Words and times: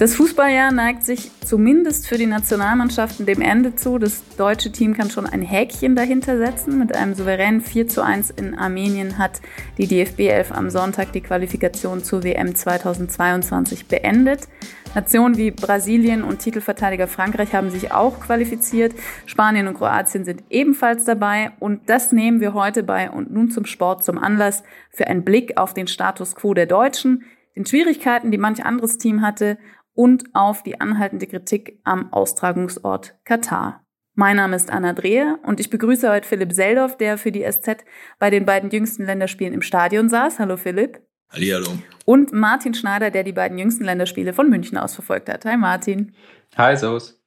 Das 0.00 0.14
Fußballjahr 0.14 0.72
neigt 0.72 1.04
sich 1.04 1.30
zumindest 1.44 2.08
für 2.08 2.16
die 2.16 2.24
Nationalmannschaften 2.24 3.26
dem 3.26 3.42
Ende 3.42 3.76
zu. 3.76 3.98
Das 3.98 4.22
deutsche 4.38 4.72
Team 4.72 4.94
kann 4.94 5.10
schon 5.10 5.26
ein 5.26 5.42
Häkchen 5.42 5.94
dahinter 5.94 6.38
setzen. 6.38 6.78
Mit 6.78 6.96
einem 6.96 7.12
souveränen 7.12 7.60
4 7.60 7.86
zu 7.86 8.02
1 8.02 8.30
in 8.30 8.56
Armenien 8.58 9.18
hat 9.18 9.42
die 9.76 9.86
DFB 9.86 10.20
11 10.20 10.52
am 10.52 10.70
Sonntag 10.70 11.12
die 11.12 11.20
Qualifikation 11.20 12.02
zur 12.02 12.24
WM 12.24 12.54
2022 12.54 13.88
beendet. 13.88 14.48
Nationen 14.94 15.36
wie 15.36 15.50
Brasilien 15.50 16.24
und 16.24 16.38
Titelverteidiger 16.38 17.06
Frankreich 17.06 17.54
haben 17.54 17.68
sich 17.68 17.92
auch 17.92 18.20
qualifiziert. 18.20 18.94
Spanien 19.26 19.68
und 19.68 19.74
Kroatien 19.74 20.24
sind 20.24 20.44
ebenfalls 20.48 21.04
dabei. 21.04 21.50
Und 21.60 21.90
das 21.90 22.10
nehmen 22.10 22.40
wir 22.40 22.54
heute 22.54 22.84
bei 22.84 23.10
und 23.10 23.30
nun 23.30 23.50
zum 23.50 23.66
Sport 23.66 24.02
zum 24.02 24.16
Anlass 24.16 24.62
für 24.88 25.08
einen 25.08 25.24
Blick 25.24 25.58
auf 25.58 25.74
den 25.74 25.88
Status 25.88 26.34
quo 26.34 26.54
der 26.54 26.64
Deutschen, 26.64 27.24
den 27.54 27.66
Schwierigkeiten, 27.66 28.30
die 28.30 28.38
manch 28.38 28.64
anderes 28.64 28.96
Team 28.96 29.20
hatte 29.20 29.58
und 30.00 30.24
auf 30.32 30.62
die 30.62 30.80
anhaltende 30.80 31.26
Kritik 31.26 31.78
am 31.84 32.10
Austragungsort 32.10 33.18
Katar. 33.26 33.84
Mein 34.14 34.36
Name 34.36 34.56
ist 34.56 34.70
Anna 34.70 34.94
Dreher 34.94 35.38
und 35.42 35.60
ich 35.60 35.68
begrüße 35.68 36.10
heute 36.10 36.26
Philipp 36.26 36.54
Seldorf, 36.54 36.96
der 36.96 37.18
für 37.18 37.30
die 37.30 37.42
SZ 37.42 37.84
bei 38.18 38.30
den 38.30 38.46
beiden 38.46 38.70
jüngsten 38.70 39.04
Länderspielen 39.04 39.52
im 39.52 39.60
Stadion 39.60 40.08
saß. 40.08 40.38
Hallo 40.38 40.56
Philipp. 40.56 41.02
Hallihallo. 41.28 41.72
Und 42.06 42.32
Martin 42.32 42.72
Schneider, 42.72 43.10
der 43.10 43.24
die 43.24 43.34
beiden 43.34 43.58
jüngsten 43.58 43.84
Länderspiele 43.84 44.32
von 44.32 44.48
München 44.48 44.78
aus 44.78 44.94
verfolgt 44.94 45.28
hat. 45.28 45.44
Hi 45.44 45.58
Martin. 45.58 46.14
Hi, 46.56 46.74
Servus. 46.74 47.20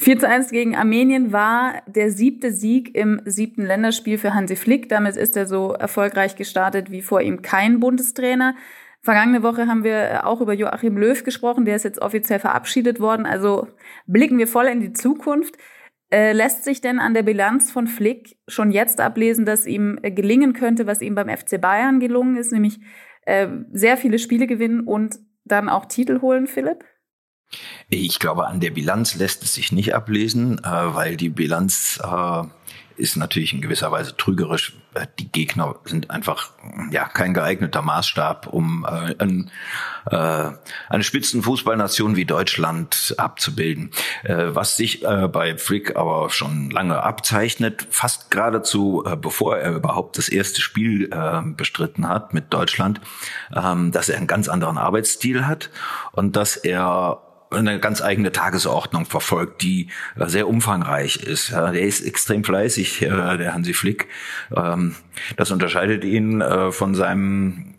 4 0.00 0.18
zu 0.18 0.28
1 0.28 0.50
gegen 0.50 0.76
Armenien 0.76 1.32
war 1.32 1.80
der 1.86 2.10
siebte 2.10 2.52
Sieg 2.52 2.94
im 2.94 3.22
siebten 3.24 3.64
Länderspiel 3.64 4.18
für 4.18 4.34
Hansi 4.34 4.56
Flick. 4.56 4.90
Damit 4.90 5.16
ist 5.16 5.34
er 5.34 5.46
so 5.46 5.72
erfolgreich 5.72 6.36
gestartet 6.36 6.90
wie 6.90 7.00
vor 7.00 7.22
ihm 7.22 7.40
kein 7.40 7.80
Bundestrainer. 7.80 8.54
Vergangene 9.04 9.42
Woche 9.42 9.66
haben 9.66 9.84
wir 9.84 9.96
äh, 9.96 10.18
auch 10.22 10.40
über 10.40 10.54
Joachim 10.54 10.96
Löw 10.96 11.22
gesprochen, 11.22 11.66
der 11.66 11.76
ist 11.76 11.84
jetzt 11.84 12.00
offiziell 12.00 12.40
verabschiedet 12.40 13.00
worden. 13.00 13.26
Also 13.26 13.68
blicken 14.06 14.38
wir 14.38 14.48
voll 14.48 14.64
in 14.64 14.80
die 14.80 14.94
Zukunft. 14.94 15.56
Äh, 16.10 16.32
lässt 16.32 16.64
sich 16.64 16.80
denn 16.80 16.98
an 16.98 17.12
der 17.12 17.22
Bilanz 17.22 17.70
von 17.70 17.86
Flick 17.86 18.38
schon 18.48 18.70
jetzt 18.70 19.00
ablesen, 19.00 19.44
dass 19.44 19.66
ihm 19.66 19.98
äh, 20.00 20.10
gelingen 20.10 20.54
könnte, 20.54 20.86
was 20.86 21.02
ihm 21.02 21.14
beim 21.14 21.28
FC 21.28 21.60
Bayern 21.60 22.00
gelungen 22.00 22.36
ist, 22.36 22.50
nämlich 22.50 22.80
äh, 23.26 23.48
sehr 23.72 23.98
viele 23.98 24.18
Spiele 24.18 24.46
gewinnen 24.46 24.80
und 24.80 25.16
dann 25.44 25.68
auch 25.68 25.84
Titel 25.84 26.22
holen, 26.22 26.46
Philipp? 26.46 26.82
Ich 27.90 28.18
glaube, 28.18 28.46
an 28.46 28.60
der 28.60 28.70
Bilanz 28.70 29.16
lässt 29.16 29.42
es 29.42 29.52
sich 29.52 29.70
nicht 29.70 29.94
ablesen, 29.94 30.60
äh, 30.64 30.94
weil 30.94 31.18
die 31.18 31.28
Bilanz 31.28 32.00
äh, 32.02 32.42
ist 32.96 33.18
natürlich 33.18 33.52
in 33.52 33.60
gewisser 33.60 33.92
Weise 33.92 34.16
trügerisch. 34.16 34.78
Äh, 34.94 35.06
die 35.18 35.30
Gegner 35.30 35.76
sind 35.84 36.10
einfach 36.10 36.50
ja 36.90 37.06
kein 37.06 37.34
geeigneter 37.34 37.82
Maßstab, 37.82 38.46
um 38.46 38.86
äh, 38.88 39.14
ein, 39.18 39.50
äh, 40.10 40.50
eine 40.88 41.04
Spitzenfußballnation 41.04 42.16
wie 42.16 42.24
Deutschland 42.24 43.14
abzubilden. 43.18 43.90
Äh, 44.22 44.54
was 44.54 44.76
sich 44.76 45.04
äh, 45.04 45.28
bei 45.28 45.56
Frick 45.56 45.96
aber 45.96 46.30
schon 46.30 46.70
lange 46.70 47.02
abzeichnet, 47.02 47.86
fast 47.90 48.30
geradezu 48.30 49.04
äh, 49.06 49.16
bevor 49.16 49.58
er 49.58 49.72
überhaupt 49.72 50.18
das 50.18 50.28
erste 50.28 50.60
Spiel 50.60 51.10
äh, 51.12 51.42
bestritten 51.44 52.08
hat 52.08 52.34
mit 52.34 52.52
Deutschland, 52.52 53.00
äh, 53.52 53.90
dass 53.90 54.08
er 54.08 54.16
einen 54.16 54.26
ganz 54.26 54.48
anderen 54.48 54.78
Arbeitsstil 54.78 55.46
hat 55.46 55.70
und 56.12 56.36
dass 56.36 56.56
er 56.56 57.20
eine 57.54 57.78
ganz 57.80 58.02
eigene 58.02 58.32
Tagesordnung 58.32 59.06
verfolgt, 59.06 59.62
die 59.62 59.88
äh, 60.18 60.26
sehr 60.26 60.48
umfangreich 60.48 61.16
ist. 61.16 61.52
Der 61.52 61.80
ist 61.80 62.00
extrem 62.00 62.44
fleißig, 62.44 63.02
äh, 63.02 63.36
der 63.36 63.54
Hansi 63.54 63.74
Flick. 63.74 64.08
Ähm, 64.54 64.94
das 65.36 65.50
unterscheidet 65.50 66.04
ihn 66.04 66.40
äh, 66.40 66.72
von 66.72 66.94
seinem 66.94 67.70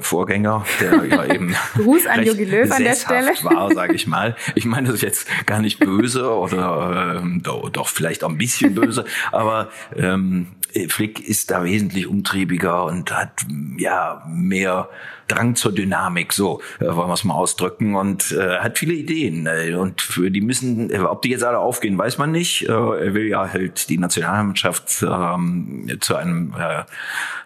Vorgänger, 0.00 0.64
der 0.80 1.04
ja 1.04 1.26
eben 1.34 1.54
Gruß 1.74 2.06
an 2.06 2.24
Jogi 2.24 2.44
Löw 2.44 2.70
an 2.70 2.84
der 2.84 2.94
Stelle 2.94 3.32
war, 3.42 3.70
sage 3.74 3.92
ich 3.92 4.06
mal. 4.06 4.34
Ich 4.54 4.64
meine 4.64 4.86
das 4.86 4.94
ist 4.94 5.02
jetzt 5.02 5.28
gar 5.44 5.60
nicht 5.60 5.78
böse 5.78 6.30
oder 6.30 7.18
ähm, 7.18 7.42
doch, 7.42 7.68
doch 7.68 7.88
vielleicht 7.88 8.24
auch 8.24 8.30
ein 8.30 8.38
bisschen 8.38 8.74
böse, 8.74 9.04
aber 9.30 9.68
ähm, 9.94 10.46
Flick 10.88 11.26
ist 11.26 11.50
da 11.50 11.64
wesentlich 11.64 12.06
umtriebiger 12.06 12.84
und 12.84 13.16
hat 13.16 13.44
ja 13.78 14.22
mehr 14.28 14.88
Drang 15.28 15.54
zur 15.54 15.72
Dynamik, 15.72 16.32
so 16.32 16.60
äh, 16.78 16.86
wollen 16.86 17.08
wir 17.08 17.14
es 17.14 17.24
mal 17.24 17.34
ausdrücken, 17.34 17.94
und 17.94 18.32
äh, 18.32 18.58
hat 18.58 18.78
viele 18.78 18.94
Ideen. 18.94 19.46
Äh, 19.46 19.74
und 19.74 20.02
für 20.02 20.30
die 20.30 20.40
müssen, 20.40 20.90
äh, 20.90 20.98
ob 20.98 21.22
die 21.22 21.30
jetzt 21.30 21.44
alle 21.44 21.58
aufgehen, 21.58 21.96
weiß 21.96 22.18
man 22.18 22.32
nicht. 22.32 22.68
Äh, 22.68 22.72
er 22.72 23.14
will 23.14 23.28
ja 23.28 23.50
halt 23.50 23.88
die 23.88 23.98
Nationalmannschaft 23.98 25.02
ähm, 25.02 25.96
zu 26.00 26.16
einem 26.16 26.54
äh, 26.58 26.82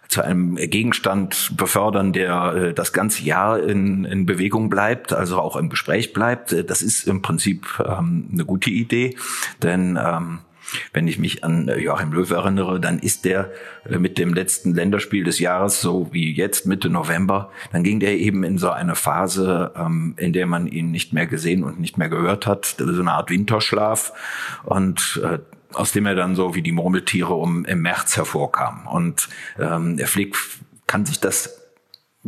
zu 0.09 0.23
einem 0.23 0.55
Gegenstand 0.55 1.57
befördern, 1.57 2.13
der 2.13 2.55
äh, 2.55 2.75
das 2.75 2.93
ganze 2.93 3.25
Jahr 3.25 3.61
in, 3.61 4.05
in 4.05 4.25
Bewegung 4.25 4.71
bleibt, 4.71 5.13
also 5.13 5.41
auch 5.41 5.57
im 5.57 5.69
Gespräch 5.69 6.13
bleibt. 6.13 6.55
Das 6.69 6.81
ist 6.81 7.09
im 7.09 7.23
Prinzip 7.23 7.67
ähm, 7.85 8.29
eine 8.33 8.45
gute 8.45 8.71
Idee, 8.71 9.17
denn 9.63 9.99
ähm, 10.01 10.39
wenn 10.93 11.09
ich 11.09 11.19
mich 11.19 11.45
an 11.45 11.69
äh, 11.69 11.79
Joachim 11.79 12.13
Löw 12.13 12.31
erinnere, 12.31 12.81
dann 12.81 12.99
ist 12.99 13.25
der 13.25 13.51
äh, 13.89 13.99
mit 13.99 14.19
dem 14.19 14.35
letzten 14.35 14.75
Länderspiel 14.75 15.25
des 15.25 15.39
Jahres, 15.39 15.81
so 15.81 16.09
wie 16.13 16.33
jetzt 16.35 16.67
Mitte 16.67 16.91
November, 16.91 17.51
dann 17.73 17.83
ging 17.83 18.01
der 18.01 18.19
eben 18.19 18.45
in 18.45 18.59
so 18.59 18.71
eine 18.71 18.95
Phase, 18.95 19.73
ähm, 19.77 20.15
in 20.17 20.33
der 20.33 20.47
man 20.47 20.67
ihn 20.67 20.91
nicht 20.91 21.13
mehr 21.13 21.27
gesehen 21.27 21.65
und 21.65 21.81
nicht 21.81 21.99
mehr 21.99 22.09
gehört 22.09 22.47
hat, 22.47 22.77
so 22.79 22.85
eine 22.85 23.13
Art 23.13 23.31
Winterschlaf 23.31 24.13
und 24.65 25.21
äh, 25.25 25.39
aus 25.75 25.93
dem 25.93 26.07
er 26.07 26.15
dann 26.15 26.37
so 26.37 26.55
wie 26.55 26.63
die 26.63 26.73
Murmeltiere 26.73 27.35
um 27.35 27.65
im 27.65 27.83
März 27.83 28.17
hervorkam. 28.17 28.87
Und 28.87 29.29
ähm, 29.59 29.97
der 29.97 30.07
Flick 30.07 30.37
kann 30.87 31.05
sich 31.05 31.21
das 31.21 31.66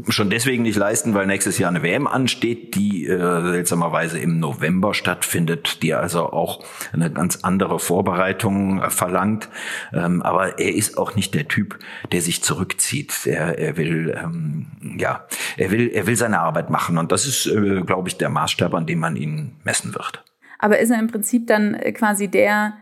schon 0.08 0.30
deswegen 0.30 0.62
nicht 0.62 0.76
leisten, 0.76 1.14
weil 1.14 1.26
nächstes 1.26 1.58
Jahr 1.58 1.70
eine 1.70 1.82
WM 1.82 2.06
ansteht, 2.06 2.74
die 2.74 3.06
äh, 3.06 3.18
seltsamerweise 3.52 4.18
im 4.18 4.38
November 4.38 4.94
stattfindet, 4.94 5.82
die 5.82 5.94
also 5.94 6.32
auch 6.32 6.64
eine 6.92 7.10
ganz 7.10 7.40
andere 7.42 7.78
Vorbereitung 7.78 8.82
äh, 8.82 8.90
verlangt. 8.90 9.48
Ähm, 9.92 10.22
aber 10.22 10.58
er 10.58 10.74
ist 10.74 10.98
auch 10.98 11.14
nicht 11.14 11.34
der 11.34 11.48
Typ, 11.48 11.78
der 12.12 12.20
sich 12.20 12.42
zurückzieht. 12.42 13.26
Er, 13.26 13.58
er 13.58 13.76
will, 13.76 14.16
ähm, 14.22 14.66
ja, 14.98 15.26
er 15.56 15.70
will, 15.70 15.90
er 15.92 16.06
will 16.06 16.16
seine 16.16 16.40
Arbeit 16.40 16.70
machen 16.70 16.98
und 16.98 17.12
das 17.12 17.26
ist, 17.26 17.46
äh, 17.46 17.82
glaube 17.82 18.08
ich, 18.08 18.16
der 18.16 18.28
Maßstab, 18.28 18.74
an 18.74 18.86
dem 18.86 18.98
man 18.98 19.16
ihn 19.16 19.56
messen 19.64 19.94
wird. 19.94 20.24
Aber 20.58 20.78
ist 20.78 20.90
er 20.90 20.98
im 20.98 21.06
Prinzip 21.08 21.46
dann 21.46 21.74
äh, 21.74 21.92
quasi 21.92 22.28
der 22.28 22.74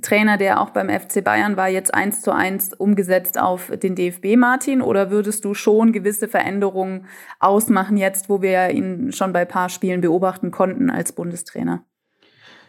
Trainer, 0.00 0.38
der 0.38 0.60
auch 0.60 0.70
beim 0.70 0.88
FC 0.88 1.22
Bayern 1.22 1.56
war, 1.58 1.68
jetzt 1.68 1.92
eins 1.92 2.22
zu 2.22 2.32
eins 2.32 2.72
umgesetzt 2.72 3.38
auf 3.38 3.70
den 3.70 3.94
DFB, 3.94 4.36
Martin? 4.36 4.80
Oder 4.80 5.10
würdest 5.10 5.44
du 5.44 5.52
schon 5.52 5.92
gewisse 5.92 6.28
Veränderungen 6.28 7.06
ausmachen 7.40 7.98
jetzt, 7.98 8.30
wo 8.30 8.40
wir 8.40 8.70
ihn 8.70 9.12
schon 9.12 9.34
bei 9.34 9.44
paar 9.44 9.68
Spielen 9.68 10.00
beobachten 10.00 10.50
konnten 10.50 10.88
als 10.88 11.12
Bundestrainer? 11.12 11.84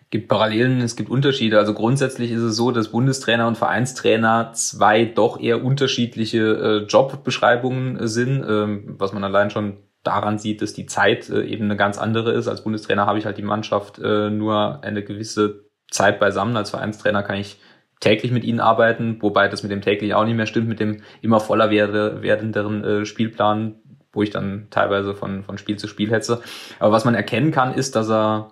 Es 0.02 0.10
gibt 0.10 0.28
Parallelen, 0.28 0.82
es 0.82 0.98
gibt 0.98 1.10
Unterschiede. 1.10 1.58
Also 1.58 1.74
grundsätzlich 1.74 2.30
ist 2.30 2.42
es 2.42 2.58
so, 2.58 2.72
dass 2.72 2.90
Bundestrainer 2.90 3.48
und 3.48 3.58
Vereinstrainer 3.58 4.52
zwei 4.54 5.06
doch 5.06 5.40
eher 5.40 5.64
unterschiedliche 5.64 6.40
äh, 6.40 6.86
Jobbeschreibungen 6.88 8.06
sind, 8.08 8.44
ähm, 8.48 8.96
was 9.00 9.14
man 9.14 9.24
allein 9.24 9.50
schon 9.50 9.78
daran 10.04 10.38
sieht, 10.38 10.62
dass 10.62 10.74
die 10.74 10.86
Zeit 10.86 11.30
äh, 11.30 11.44
eben 11.46 11.64
eine 11.64 11.78
ganz 11.78 11.98
andere 11.98 12.34
ist. 12.34 12.50
Als 12.50 12.64
Bundestrainer 12.64 13.06
habe 13.06 13.18
ich 13.18 13.26
halt 13.26 13.38
die 13.38 13.44
Mannschaft 13.44 13.98
äh, 14.00 14.30
nur 14.30 14.84
eine 14.84 15.04
gewisse 15.04 15.72
Zeit 15.94 16.20
beisammen. 16.20 16.58
Als 16.58 16.72
Vereinstrainer 16.72 17.24
kann 17.24 17.38
ich 17.38 17.60
täglich 18.00 18.32
mit 18.32 18.44
ihnen 18.44 18.60
arbeiten, 18.60 19.18
wobei 19.22 19.48
das 19.48 19.64
mit 19.64 19.72
dem 19.72 19.82
täglich 19.82 20.14
auch 20.14 20.26
nicht 20.26 20.36
mehr 20.36 20.46
stimmt, 20.46 20.68
mit 20.68 20.80
dem 20.80 21.02
immer 21.22 21.40
voller 21.40 21.70
werde, 21.70 22.22
werdenderen 22.22 22.84
äh, 22.84 23.06
Spielplan, 23.06 23.76
wo 24.12 24.22
ich 24.22 24.30
dann 24.30 24.68
teilweise 24.70 25.16
von, 25.16 25.44
von 25.44 25.58
Spiel 25.58 25.78
zu 25.78 25.88
Spiel 25.88 26.12
hetze. 26.12 26.42
Aber 26.80 26.92
was 26.92 27.06
man 27.06 27.16
erkennen 27.16 27.52
kann, 27.52 27.74
ist, 27.74 27.96
dass 27.96 28.10
er 28.10 28.52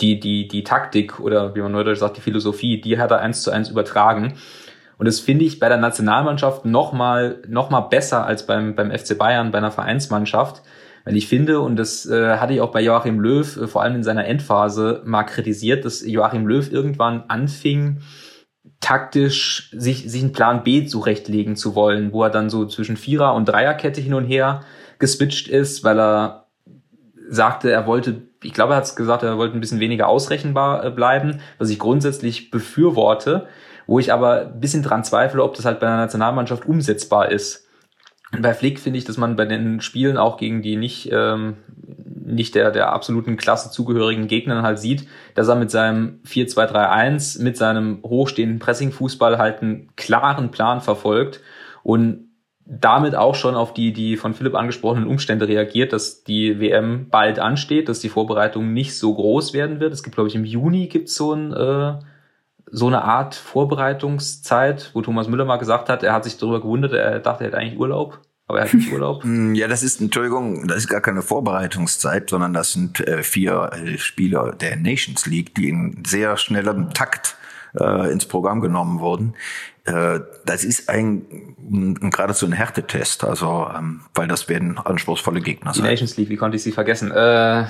die, 0.00 0.18
die, 0.18 0.48
die 0.48 0.64
Taktik 0.64 1.20
oder 1.20 1.54
wie 1.54 1.60
man 1.60 1.72
neudeutsch 1.72 1.98
sagt, 1.98 2.16
die 2.16 2.22
Philosophie, 2.22 2.80
die 2.80 2.98
hat 2.98 3.10
er 3.10 3.20
eins 3.20 3.42
zu 3.42 3.50
eins 3.50 3.70
übertragen. 3.70 4.34
Und 4.98 5.06
das 5.06 5.20
finde 5.20 5.44
ich 5.44 5.60
bei 5.60 5.68
der 5.68 5.78
Nationalmannschaft 5.78 6.64
noch 6.64 6.92
mal, 6.92 7.42
noch 7.48 7.70
mal 7.70 7.80
besser 7.80 8.26
als 8.26 8.46
beim, 8.46 8.74
beim 8.74 8.90
FC 8.90 9.16
Bayern, 9.16 9.50
bei 9.50 9.58
einer 9.58 9.70
Vereinsmannschaft, 9.70 10.62
weil 11.06 11.16
ich 11.16 11.28
finde, 11.28 11.60
und 11.60 11.76
das 11.76 12.04
äh, 12.06 12.36
hatte 12.38 12.52
ich 12.52 12.60
auch 12.60 12.72
bei 12.72 12.82
Joachim 12.82 13.20
Löw 13.20 13.56
äh, 13.56 13.68
vor 13.68 13.82
allem 13.82 13.94
in 13.94 14.02
seiner 14.02 14.26
Endphase 14.26 15.02
mal 15.06 15.22
kritisiert, 15.22 15.84
dass 15.84 16.04
Joachim 16.04 16.48
Löw 16.48 16.70
irgendwann 16.70 17.22
anfing, 17.28 18.00
taktisch 18.80 19.70
sich, 19.74 20.10
sich 20.10 20.22
einen 20.22 20.32
Plan 20.32 20.64
B 20.64 20.84
zurechtlegen 20.84 21.54
zu 21.54 21.76
wollen, 21.76 22.12
wo 22.12 22.24
er 22.24 22.30
dann 22.30 22.50
so 22.50 22.66
zwischen 22.66 22.96
Vierer- 22.96 23.36
und 23.36 23.46
Dreierkette 23.46 24.00
hin 24.00 24.14
und 24.14 24.24
her 24.24 24.62
geswitcht 24.98 25.46
ist, 25.46 25.84
weil 25.84 26.00
er 26.00 26.48
sagte, 27.28 27.70
er 27.70 27.86
wollte, 27.86 28.22
ich 28.42 28.52
glaube, 28.52 28.74
er 28.74 28.78
hat 28.78 28.84
es 28.84 28.96
gesagt, 28.96 29.22
er 29.22 29.38
wollte 29.38 29.56
ein 29.56 29.60
bisschen 29.60 29.80
weniger 29.80 30.08
ausrechenbar 30.08 30.84
äh, 30.84 30.90
bleiben, 30.90 31.38
was 31.58 31.70
ich 31.70 31.78
grundsätzlich 31.78 32.50
befürworte, 32.50 33.46
wo 33.86 34.00
ich 34.00 34.12
aber 34.12 34.40
ein 34.40 34.58
bisschen 34.58 34.82
dran 34.82 35.04
zweifle, 35.04 35.44
ob 35.44 35.54
das 35.54 35.66
halt 35.66 35.78
bei 35.78 35.86
einer 35.86 35.98
Nationalmannschaft 35.98 36.66
umsetzbar 36.66 37.30
ist. 37.30 37.65
Und 38.32 38.42
bei 38.42 38.54
Flick 38.54 38.80
finde 38.80 38.98
ich, 38.98 39.04
dass 39.04 39.16
man 39.16 39.36
bei 39.36 39.44
den 39.44 39.80
Spielen 39.80 40.16
auch 40.16 40.36
gegen 40.36 40.60
die 40.60 40.76
nicht, 40.76 41.10
ähm, 41.12 41.56
nicht 42.24 42.54
der, 42.54 42.72
der 42.72 42.92
absoluten 42.92 43.36
Klasse 43.36 43.70
zugehörigen 43.70 44.26
Gegnern 44.26 44.62
halt 44.62 44.78
sieht, 44.78 45.06
dass 45.34 45.48
er 45.48 45.54
mit 45.54 45.70
seinem 45.70 46.20
4-2-3-1, 46.26 47.42
mit 47.42 47.56
seinem 47.56 48.02
hochstehenden 48.02 48.58
Pressing-Fußball 48.58 49.38
halt 49.38 49.62
einen 49.62 49.94
klaren 49.94 50.50
Plan 50.50 50.80
verfolgt 50.80 51.40
und 51.84 52.26
damit 52.68 53.14
auch 53.14 53.36
schon 53.36 53.54
auf 53.54 53.74
die, 53.74 53.92
die 53.92 54.16
von 54.16 54.34
Philipp 54.34 54.56
angesprochenen 54.56 55.06
Umstände 55.06 55.46
reagiert, 55.46 55.92
dass 55.92 56.24
die 56.24 56.58
WM 56.58 57.08
bald 57.08 57.38
ansteht, 57.38 57.88
dass 57.88 58.00
die 58.00 58.08
Vorbereitung 58.08 58.72
nicht 58.72 58.98
so 58.98 59.14
groß 59.14 59.52
werden 59.52 59.78
wird. 59.78 59.92
Es 59.92 60.02
gibt, 60.02 60.16
glaube 60.16 60.28
ich, 60.28 60.34
im 60.34 60.44
Juni 60.44 60.88
gibt's 60.88 61.14
so 61.14 61.32
ein 61.32 61.52
äh, 61.52 61.94
so 62.70 62.88
eine 62.88 63.02
Art 63.04 63.34
Vorbereitungszeit, 63.34 64.90
wo 64.92 65.02
Thomas 65.02 65.28
Müller 65.28 65.44
mal 65.44 65.56
gesagt 65.56 65.88
hat, 65.88 66.02
er 66.02 66.12
hat 66.12 66.24
sich 66.24 66.36
darüber 66.36 66.60
gewundert, 66.60 66.92
er 66.92 67.20
dachte, 67.20 67.44
er 67.44 67.48
hätte 67.48 67.58
eigentlich 67.58 67.78
Urlaub. 67.78 68.20
Aber 68.48 68.60
er 68.60 68.66
hat 68.66 68.74
nicht 68.74 68.92
Urlaub. 68.92 69.24
Mm, 69.24 69.54
ja, 69.56 69.66
das 69.66 69.82
ist, 69.82 70.00
Entschuldigung, 70.00 70.68
das 70.68 70.78
ist 70.78 70.88
gar 70.88 71.00
keine 71.00 71.22
Vorbereitungszeit, 71.22 72.30
sondern 72.30 72.52
das 72.52 72.72
sind 72.72 73.00
äh, 73.00 73.22
vier 73.22 73.70
äh, 73.72 73.98
Spieler 73.98 74.52
der 74.52 74.76
Nations 74.76 75.26
League, 75.26 75.54
die 75.54 75.68
in 75.68 76.02
sehr 76.06 76.36
schnellem 76.36 76.92
Takt 76.92 77.36
äh, 77.78 78.12
ins 78.12 78.26
Programm 78.26 78.60
genommen 78.60 79.00
wurden. 79.00 79.34
Äh, 79.84 80.20
das 80.44 80.64
ist 80.64 80.88
ein, 80.88 81.56
ein 81.70 82.10
geradezu 82.10 82.46
ein 82.46 82.52
Härtetest, 82.52 83.24
also 83.24 83.68
ähm, 83.76 84.02
weil 84.14 84.28
das 84.28 84.48
werden 84.48 84.78
anspruchsvolle 84.78 85.40
Gegner 85.40 85.74
sein. 85.74 85.84
Die 85.84 85.90
Nations 85.90 86.16
League, 86.16 86.28
wie 86.28 86.36
konnte 86.36 86.56
ich 86.56 86.62
sie 86.62 86.72
vergessen? 86.72 87.10
Äh, 87.10 87.66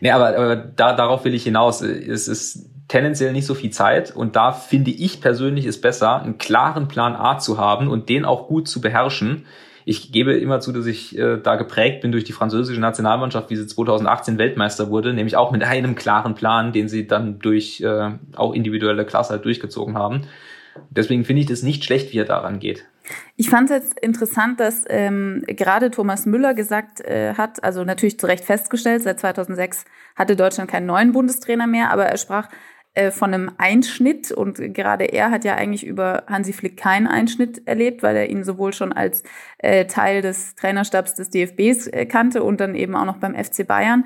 nee, 0.00 0.10
aber, 0.10 0.36
aber 0.36 0.56
da, 0.56 0.94
darauf 0.94 1.24
will 1.24 1.34
ich 1.34 1.44
hinaus. 1.44 1.82
Es 1.82 2.26
ist 2.26 2.70
tendenziell 2.90 3.32
nicht 3.32 3.46
so 3.46 3.54
viel 3.54 3.70
Zeit 3.70 4.14
und 4.14 4.34
da 4.34 4.50
finde 4.50 4.90
ich 4.90 5.20
persönlich 5.20 5.64
es 5.64 5.80
besser, 5.80 6.20
einen 6.20 6.38
klaren 6.38 6.88
Plan 6.88 7.14
A 7.14 7.38
zu 7.38 7.56
haben 7.56 7.88
und 7.88 8.08
den 8.08 8.24
auch 8.24 8.48
gut 8.48 8.66
zu 8.66 8.80
beherrschen. 8.80 9.46
Ich 9.84 10.10
gebe 10.10 10.34
immer 10.34 10.58
zu, 10.58 10.72
dass 10.72 10.86
ich 10.86 11.16
äh, 11.16 11.38
da 11.38 11.54
geprägt 11.54 12.00
bin 12.02 12.10
durch 12.10 12.24
die 12.24 12.32
französische 12.32 12.80
Nationalmannschaft, 12.80 13.48
wie 13.48 13.56
sie 13.56 13.66
2018 13.66 14.38
Weltmeister 14.38 14.90
wurde, 14.90 15.14
nämlich 15.14 15.36
auch 15.36 15.52
mit 15.52 15.62
einem 15.62 15.94
klaren 15.94 16.34
Plan, 16.34 16.72
den 16.72 16.88
sie 16.88 17.06
dann 17.06 17.38
durch 17.38 17.80
äh, 17.80 18.10
auch 18.34 18.52
individuelle 18.52 19.06
Klasse 19.06 19.34
halt 19.34 19.44
durchgezogen 19.44 19.96
haben. 19.96 20.22
Deswegen 20.90 21.24
finde 21.24 21.42
ich 21.42 21.48
das 21.48 21.62
nicht 21.62 21.84
schlecht, 21.84 22.12
wie 22.12 22.18
er 22.18 22.24
daran 22.24 22.58
geht. 22.58 22.84
Ich 23.36 23.50
fand 23.50 23.70
es 23.70 23.76
jetzt 23.76 24.00
interessant, 24.00 24.60
dass 24.60 24.84
ähm, 24.88 25.44
gerade 25.46 25.90
Thomas 25.90 26.26
Müller 26.26 26.54
gesagt 26.54 27.00
äh, 27.00 27.34
hat, 27.34 27.62
also 27.62 27.84
natürlich 27.84 28.18
zu 28.18 28.26
Recht 28.26 28.44
festgestellt, 28.44 29.02
seit 29.02 29.20
2006 29.20 29.84
hatte 30.16 30.36
Deutschland 30.36 30.70
keinen 30.70 30.86
neuen 30.86 31.12
Bundestrainer 31.12 31.66
mehr, 31.66 31.90
aber 31.90 32.06
er 32.06 32.18
sprach 32.18 32.48
äh, 32.94 33.10
von 33.10 33.32
einem 33.32 33.52
Einschnitt 33.58 34.32
und 34.32 34.56
gerade 34.74 35.04
er 35.04 35.30
hat 35.30 35.44
ja 35.44 35.54
eigentlich 35.54 35.86
über 35.86 36.24
Hansi 36.26 36.52
Flick 36.52 36.76
keinen 36.76 37.06
Einschnitt 37.06 37.66
erlebt, 37.66 38.02
weil 38.02 38.16
er 38.16 38.28
ihn 38.28 38.42
sowohl 38.44 38.72
schon 38.72 38.92
als 38.92 39.22
äh, 39.58 39.86
Teil 39.86 40.22
des 40.22 40.54
Trainerstabs 40.56 41.14
des 41.14 41.30
DFBs 41.30 41.86
äh, 41.86 42.06
kannte 42.06 42.42
und 42.42 42.60
dann 42.60 42.74
eben 42.74 42.96
auch 42.96 43.04
noch 43.04 43.18
beim 43.18 43.34
FC 43.34 43.66
Bayern. 43.66 44.04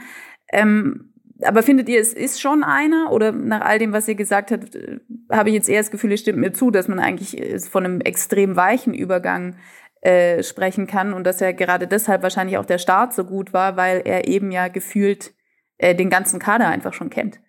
Ähm, 0.52 1.14
aber 1.42 1.62
findet 1.62 1.88
ihr, 1.88 2.00
es 2.00 2.12
ist 2.12 2.40
schon 2.40 2.62
einer? 2.62 3.10
Oder 3.10 3.32
nach 3.32 3.62
all 3.62 3.78
dem, 3.78 3.92
was 3.92 4.06
ihr 4.06 4.14
gesagt 4.14 4.50
habt, 4.50 4.74
äh, 4.74 5.00
habe 5.30 5.48
ich 5.48 5.54
jetzt 5.54 5.68
eher 5.68 5.80
das 5.80 5.90
Gefühl, 5.90 6.12
es 6.12 6.20
stimmt 6.20 6.38
mir 6.38 6.52
zu, 6.52 6.70
dass 6.70 6.88
man 6.88 6.98
eigentlich 6.98 7.40
äh, 7.40 7.58
von 7.58 7.84
einem 7.84 8.00
extrem 8.00 8.56
weichen 8.56 8.94
Übergang 8.94 9.56
äh, 10.02 10.42
sprechen 10.42 10.86
kann 10.86 11.14
und 11.14 11.24
dass 11.24 11.40
er 11.40 11.54
gerade 11.54 11.86
deshalb 11.86 12.22
wahrscheinlich 12.22 12.58
auch 12.58 12.66
der 12.66 12.78
Start 12.78 13.14
so 13.14 13.24
gut 13.24 13.52
war, 13.52 13.76
weil 13.76 14.02
er 14.04 14.28
eben 14.28 14.52
ja 14.52 14.68
gefühlt 14.68 15.32
äh, 15.78 15.94
den 15.94 16.10
ganzen 16.10 16.38
Kader 16.38 16.68
einfach 16.68 16.92
schon 16.92 17.10
kennt. 17.10 17.40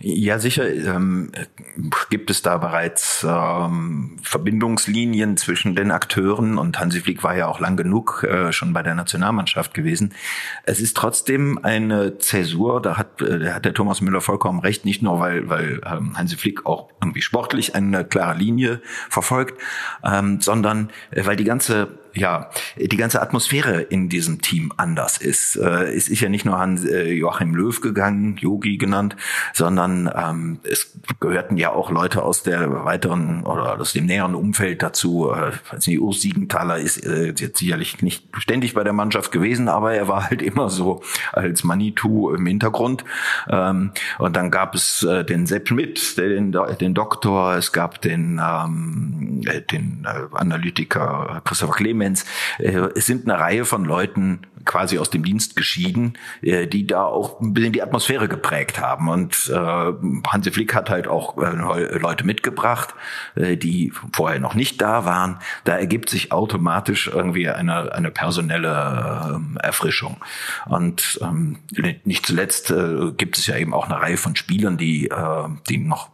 Ja, 0.00 0.38
sicher 0.38 0.68
ähm, 0.68 1.32
gibt 2.08 2.30
es 2.30 2.42
da 2.42 2.56
bereits 2.56 3.26
ähm, 3.28 4.16
Verbindungslinien 4.22 5.36
zwischen 5.36 5.76
den 5.76 5.90
Akteuren 5.90 6.58
und 6.58 6.80
Hansi 6.80 7.00
Flick 7.00 7.22
war 7.22 7.36
ja 7.36 7.46
auch 7.46 7.60
lang 7.60 7.76
genug 7.76 8.24
äh, 8.24 8.52
schon 8.52 8.72
bei 8.72 8.82
der 8.82 8.94
Nationalmannschaft 8.94 9.74
gewesen. 9.74 10.14
Es 10.64 10.80
ist 10.80 10.96
trotzdem 10.96 11.58
eine 11.62 12.18
Zäsur, 12.18 12.80
da 12.80 12.96
hat, 12.96 13.20
äh, 13.20 13.52
hat 13.52 13.64
der 13.64 13.74
Thomas 13.74 14.00
Müller 14.00 14.20
vollkommen 14.20 14.60
recht, 14.60 14.84
nicht 14.84 15.02
nur 15.02 15.20
weil, 15.20 15.48
weil 15.48 15.80
ähm, 15.84 16.16
Hansi 16.16 16.36
Flick 16.36 16.64
auch 16.66 16.88
irgendwie 17.00 17.22
sportlich 17.22 17.74
eine 17.74 18.04
klare 18.04 18.38
Linie 18.38 18.80
verfolgt, 19.08 19.60
ähm, 20.04 20.40
sondern 20.40 20.90
äh, 21.10 21.26
weil 21.26 21.36
die 21.36 21.44
ganze 21.44 21.99
ja, 22.14 22.50
die 22.76 22.96
ganze 22.96 23.22
Atmosphäre 23.22 23.80
in 23.80 24.08
diesem 24.08 24.40
Team 24.40 24.72
anders 24.76 25.18
ist. 25.18 25.56
Äh, 25.56 25.94
es 25.94 26.08
ist 26.08 26.20
ja 26.20 26.28
nicht 26.28 26.44
nur 26.44 26.58
Hans 26.58 26.84
äh, 26.84 27.12
Joachim 27.12 27.54
Löw 27.54 27.80
gegangen, 27.80 28.36
Yogi 28.36 28.76
genannt, 28.76 29.16
sondern 29.52 30.10
ähm, 30.14 30.60
es 30.62 30.92
gehörten 31.20 31.56
ja 31.56 31.72
auch 31.72 31.90
Leute 31.90 32.22
aus 32.22 32.42
der 32.42 32.84
weiteren 32.84 33.44
oder 33.44 33.80
aus 33.80 33.92
dem 33.92 34.06
näheren 34.06 34.34
Umfeld 34.34 34.82
dazu. 34.82 35.30
Äh, 35.30 35.52
also 35.70 35.90
Urs 35.92 36.20
Siegenthaler 36.20 36.78
ist 36.78 37.04
äh, 37.04 37.32
jetzt 37.36 37.58
sicherlich 37.58 38.02
nicht 38.02 38.24
ständig 38.38 38.74
bei 38.74 38.84
der 38.84 38.92
Mannschaft 38.92 39.32
gewesen, 39.32 39.68
aber 39.68 39.94
er 39.94 40.08
war 40.08 40.28
halt 40.30 40.42
immer 40.42 40.68
so 40.68 41.02
als 41.32 41.64
Manitou 41.64 42.30
im 42.34 42.46
Hintergrund. 42.46 43.04
Ähm, 43.48 43.92
und 44.18 44.36
dann 44.36 44.50
gab 44.50 44.74
es 44.74 45.02
äh, 45.02 45.24
den 45.24 45.46
Sepp 45.46 45.68
Schmidt, 45.68 46.18
den, 46.18 46.56
den 46.80 46.94
Doktor, 46.94 47.54
es 47.54 47.72
gab 47.72 48.00
den, 48.00 48.40
ähm, 48.44 49.42
äh, 49.46 49.60
den 49.62 50.04
äh, 50.04 50.36
Analytiker 50.36 51.42
Christopher 51.44 51.74
Clemens, 51.74 51.99
Clemens. 52.00 52.24
Äh, 52.58 52.88
sind 53.00 53.28
eine 53.28 53.38
Reihe 53.38 53.64
von 53.64 53.84
Leuten 53.84 54.40
quasi 54.64 54.98
aus 54.98 55.10
dem 55.10 55.24
Dienst 55.24 55.56
geschieden, 55.56 56.14
äh, 56.42 56.66
die 56.66 56.86
da 56.86 57.04
auch 57.04 57.40
ein 57.40 57.54
bisschen 57.54 57.72
die 57.72 57.82
Atmosphäre 57.82 58.28
geprägt 58.28 58.80
haben. 58.80 59.08
Und 59.08 59.50
äh, 59.52 59.56
Hansi 59.56 60.50
Flick 60.50 60.74
hat 60.74 60.90
halt 60.90 61.08
auch 61.08 61.36
Leute 61.36 62.24
mitgebracht, 62.24 62.94
die 63.36 63.92
vorher 64.12 64.40
noch 64.40 64.54
nicht 64.54 64.80
da 64.80 65.04
waren. 65.04 65.38
Da 65.64 65.76
ergibt 65.76 66.10
sich 66.10 66.32
automatisch 66.32 67.08
irgendwie 67.08 67.48
eine, 67.48 67.92
eine 67.94 68.10
personelle 68.10 69.40
Erfrischung. 69.60 70.16
Und 70.66 71.18
ähm, 71.22 71.58
nicht 72.04 72.26
zuletzt 72.26 72.72
gibt 73.16 73.38
es 73.38 73.46
ja 73.46 73.56
eben 73.56 73.74
auch 73.74 73.88
eine 73.88 74.00
Reihe 74.00 74.16
von 74.16 74.36
Spielern, 74.36 74.76
die, 74.76 75.10
die 75.68 75.78
noch 75.78 76.10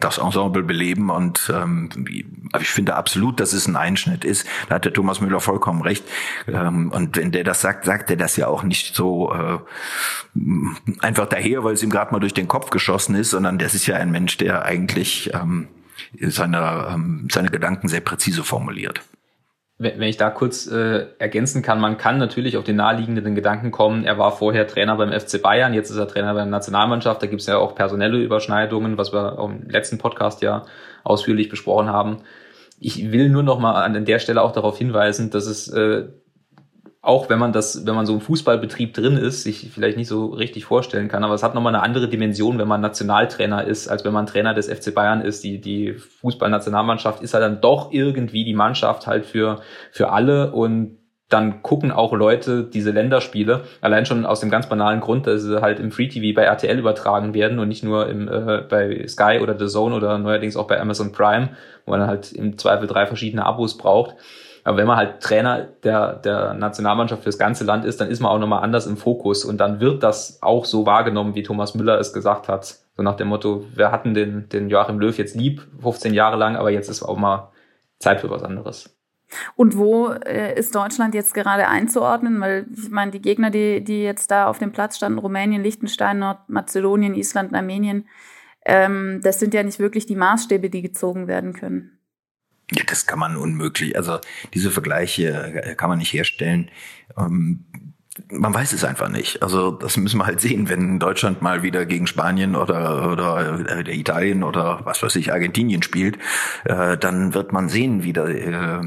das 0.00 0.18
Ensemble 0.18 0.62
beleben 0.62 1.10
und 1.10 1.52
ähm, 1.54 1.90
ich 2.58 2.68
finde 2.68 2.96
absolut, 2.96 3.38
dass 3.38 3.52
es 3.52 3.68
ein 3.68 3.76
Einschnitt 3.76 4.24
ist. 4.24 4.46
Da 4.68 4.74
hat 4.76 4.84
der 4.84 4.92
Thomas 4.92 5.20
Müller 5.20 5.40
vollkommen 5.40 5.82
recht. 5.82 6.04
Ähm, 6.48 6.90
und 6.90 7.16
wenn 7.16 7.30
der 7.30 7.44
das 7.44 7.60
sagt, 7.60 7.84
sagt 7.84 8.10
er 8.10 8.16
das 8.16 8.36
ja 8.36 8.48
auch 8.48 8.64
nicht 8.64 8.94
so 8.94 9.32
äh, 9.32 9.58
einfach 11.00 11.26
daher, 11.26 11.62
weil 11.62 11.74
es 11.74 11.82
ihm 11.82 11.90
gerade 11.90 12.12
mal 12.12 12.18
durch 12.18 12.34
den 12.34 12.48
Kopf 12.48 12.70
geschossen 12.70 13.14
ist, 13.14 13.30
sondern 13.30 13.58
das 13.58 13.74
ist 13.74 13.86
ja 13.86 13.96
ein 13.96 14.10
Mensch, 14.10 14.36
der 14.38 14.64
eigentlich 14.64 15.30
ähm, 15.34 15.68
seine, 16.20 16.88
ähm, 16.92 17.28
seine 17.30 17.50
Gedanken 17.50 17.88
sehr 17.88 18.00
präzise 18.00 18.42
formuliert 18.42 19.02
wenn 19.82 20.02
ich 20.02 20.18
da 20.18 20.28
kurz 20.28 20.66
äh, 20.66 21.06
ergänzen 21.18 21.62
kann, 21.62 21.80
man 21.80 21.96
kann 21.96 22.18
natürlich 22.18 22.58
auf 22.58 22.64
den 22.64 22.76
naheliegenden 22.76 23.34
Gedanken 23.34 23.70
kommen, 23.70 24.04
er 24.04 24.18
war 24.18 24.30
vorher 24.30 24.66
Trainer 24.66 24.94
beim 24.96 25.10
FC 25.10 25.40
Bayern, 25.40 25.72
jetzt 25.72 25.88
ist 25.88 25.96
er 25.96 26.06
Trainer 26.06 26.34
bei 26.34 26.40
der 26.40 26.46
Nationalmannschaft, 26.46 27.22
da 27.22 27.26
gibt 27.26 27.40
es 27.40 27.46
ja 27.46 27.56
auch 27.56 27.74
personelle 27.74 28.18
Überschneidungen, 28.18 28.98
was 28.98 29.14
wir 29.14 29.38
im 29.38 29.70
letzten 29.70 29.96
Podcast 29.96 30.42
ja 30.42 30.66
ausführlich 31.02 31.48
besprochen 31.48 31.88
haben. 31.88 32.18
Ich 32.78 33.10
will 33.10 33.30
nur 33.30 33.42
noch 33.42 33.58
mal 33.58 33.82
an 33.82 34.04
der 34.04 34.18
Stelle 34.18 34.42
auch 34.42 34.52
darauf 34.52 34.76
hinweisen, 34.76 35.30
dass 35.30 35.46
es 35.46 35.68
äh, 35.68 36.08
auch 37.02 37.30
wenn 37.30 37.38
man 37.38 37.52
das, 37.52 37.86
wenn 37.86 37.94
man 37.94 38.04
so 38.04 38.12
im 38.12 38.20
Fußballbetrieb 38.20 38.92
drin 38.92 39.16
ist, 39.16 39.42
sich 39.42 39.70
vielleicht 39.72 39.96
nicht 39.96 40.08
so 40.08 40.26
richtig 40.26 40.66
vorstellen 40.66 41.08
kann, 41.08 41.24
aber 41.24 41.32
es 41.32 41.42
hat 41.42 41.54
nochmal 41.54 41.74
eine 41.74 41.82
andere 41.82 42.08
Dimension, 42.08 42.58
wenn 42.58 42.68
man 42.68 42.82
Nationaltrainer 42.82 43.64
ist, 43.64 43.88
als 43.88 44.04
wenn 44.04 44.12
man 44.12 44.26
Trainer 44.26 44.52
des 44.52 44.68
FC 44.68 44.94
Bayern 44.94 45.22
ist. 45.22 45.42
Die, 45.42 45.60
die 45.60 45.94
Fußballnationalmannschaft 45.94 47.22
ist 47.22 47.32
halt 47.32 47.42
dann 47.42 47.62
doch 47.62 47.90
irgendwie 47.90 48.44
die 48.44 48.52
Mannschaft 48.52 49.06
halt 49.06 49.24
für, 49.24 49.60
für 49.92 50.10
alle 50.10 50.52
und 50.52 50.98
dann 51.30 51.62
gucken 51.62 51.92
auch 51.92 52.12
Leute 52.12 52.64
diese 52.64 52.90
Länderspiele, 52.90 53.62
allein 53.80 54.04
schon 54.04 54.26
aus 54.26 54.40
dem 54.40 54.50
ganz 54.50 54.68
banalen 54.68 55.00
Grund, 55.00 55.26
dass 55.26 55.42
sie 55.42 55.62
halt 55.62 55.78
im 55.78 55.92
Free 55.92 56.08
TV 56.08 56.34
bei 56.34 56.42
RTL 56.42 56.78
übertragen 56.78 57.34
werden 57.34 57.60
und 57.60 57.68
nicht 57.68 57.84
nur 57.84 58.08
im, 58.08 58.28
äh, 58.28 58.62
bei 58.68 59.06
Sky 59.06 59.38
oder 59.40 59.56
The 59.56 59.68
Zone 59.68 59.94
oder 59.94 60.18
neuerdings 60.18 60.56
auch 60.56 60.66
bei 60.66 60.78
Amazon 60.80 61.12
Prime, 61.12 61.50
wo 61.86 61.92
man 61.92 62.06
halt 62.06 62.32
im 62.32 62.58
Zweifel 62.58 62.88
drei 62.88 63.06
verschiedene 63.06 63.46
Abos 63.46 63.78
braucht. 63.78 64.16
Aber 64.70 64.76
wenn 64.76 64.86
man 64.86 64.98
halt 64.98 65.20
Trainer 65.20 65.66
der, 65.82 66.14
der 66.14 66.54
Nationalmannschaft 66.54 67.24
fürs 67.24 67.38
ganze 67.38 67.64
Land 67.64 67.84
ist, 67.84 68.00
dann 68.00 68.08
ist 68.08 68.20
man 68.20 68.30
auch 68.30 68.38
nochmal 68.38 68.62
anders 68.62 68.86
im 68.86 68.96
Fokus 68.96 69.44
und 69.44 69.58
dann 69.58 69.80
wird 69.80 70.04
das 70.04 70.40
auch 70.44 70.64
so 70.64 70.86
wahrgenommen, 70.86 71.34
wie 71.34 71.42
Thomas 71.42 71.74
Müller 71.74 71.98
es 71.98 72.12
gesagt 72.12 72.46
hat. 72.46 72.78
So 72.96 73.02
nach 73.02 73.16
dem 73.16 73.26
Motto, 73.26 73.64
wir 73.74 73.90
hatten 73.90 74.14
den, 74.14 74.48
den 74.48 74.68
Joachim 74.68 75.00
Löw 75.00 75.18
jetzt 75.18 75.34
lieb, 75.34 75.66
15 75.82 76.14
Jahre 76.14 76.36
lang, 76.36 76.54
aber 76.54 76.70
jetzt 76.70 76.88
ist 76.88 77.02
auch 77.02 77.16
mal 77.16 77.50
Zeit 77.98 78.20
für 78.20 78.30
was 78.30 78.44
anderes. 78.44 78.96
Und 79.56 79.76
wo 79.76 80.10
äh, 80.10 80.56
ist 80.56 80.72
Deutschland 80.72 81.16
jetzt 81.16 81.34
gerade 81.34 81.66
einzuordnen? 81.66 82.40
Weil 82.40 82.66
ich 82.72 82.90
meine, 82.90 83.10
die 83.10 83.22
Gegner, 83.22 83.50
die, 83.50 83.82
die 83.82 84.04
jetzt 84.04 84.30
da 84.30 84.46
auf 84.46 84.60
dem 84.60 84.70
Platz 84.70 84.98
standen, 84.98 85.18
Rumänien, 85.18 85.64
Liechtenstein, 85.64 86.20
Nordmazedonien, 86.20 87.16
Island, 87.16 87.56
Armenien, 87.56 88.06
ähm, 88.64 89.18
das 89.24 89.40
sind 89.40 89.52
ja 89.52 89.64
nicht 89.64 89.80
wirklich 89.80 90.06
die 90.06 90.14
Maßstäbe, 90.14 90.70
die 90.70 90.82
gezogen 90.82 91.26
werden 91.26 91.54
können. 91.54 91.99
Ja, 92.72 92.84
das 92.86 93.06
kann 93.06 93.18
man 93.18 93.36
unmöglich. 93.36 93.96
Also 93.96 94.18
diese 94.54 94.70
Vergleiche 94.70 95.62
äh, 95.62 95.74
kann 95.74 95.88
man 95.88 95.98
nicht 95.98 96.12
herstellen. 96.12 96.70
Ähm, 97.16 97.64
man 98.30 98.54
weiß 98.54 98.72
es 98.72 98.84
einfach 98.84 99.08
nicht. 99.08 99.42
Also 99.42 99.70
das 99.70 99.96
müssen 99.96 100.18
wir 100.18 100.26
halt 100.26 100.40
sehen, 100.40 100.68
wenn 100.68 100.98
Deutschland 100.98 101.42
mal 101.42 101.62
wieder 101.62 101.86
gegen 101.86 102.06
Spanien 102.06 102.56
oder 102.56 103.12
oder 103.12 103.86
äh, 103.86 103.98
Italien 103.98 104.42
oder 104.42 104.80
was 104.84 105.02
weiß 105.02 105.16
ich 105.16 105.32
Argentinien 105.32 105.82
spielt, 105.82 106.18
äh, 106.64 106.96
dann 106.96 107.34
wird 107.34 107.52
man 107.52 107.68
sehen, 107.68 108.02
wieder, 108.02 108.28
äh, 108.28 108.80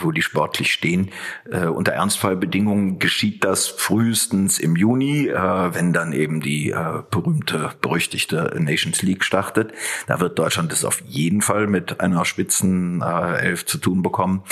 wo 0.00 0.12
die 0.12 0.22
sportlich 0.22 0.72
stehen. 0.72 1.10
Äh, 1.50 1.66
unter 1.66 1.92
Ernstfallbedingungen 1.92 2.98
geschieht 2.98 3.44
das 3.44 3.68
frühestens 3.68 4.58
im 4.58 4.76
Juni, 4.76 5.28
äh, 5.28 5.74
wenn 5.74 5.92
dann 5.92 6.12
eben 6.12 6.40
die 6.40 6.70
äh, 6.70 7.02
berühmte 7.10 7.70
berüchtigte 7.80 8.56
Nations 8.58 9.02
League 9.02 9.24
startet. 9.24 9.72
Da 10.06 10.20
wird 10.20 10.38
Deutschland 10.38 10.72
es 10.72 10.84
auf 10.84 11.02
jeden 11.06 11.42
Fall 11.42 11.66
mit 11.66 12.00
einer 12.00 12.24
Spitzen 12.24 13.02
Elf 13.02 13.66
zu 13.66 13.78
tun 13.78 14.02
bekommen 14.02 14.42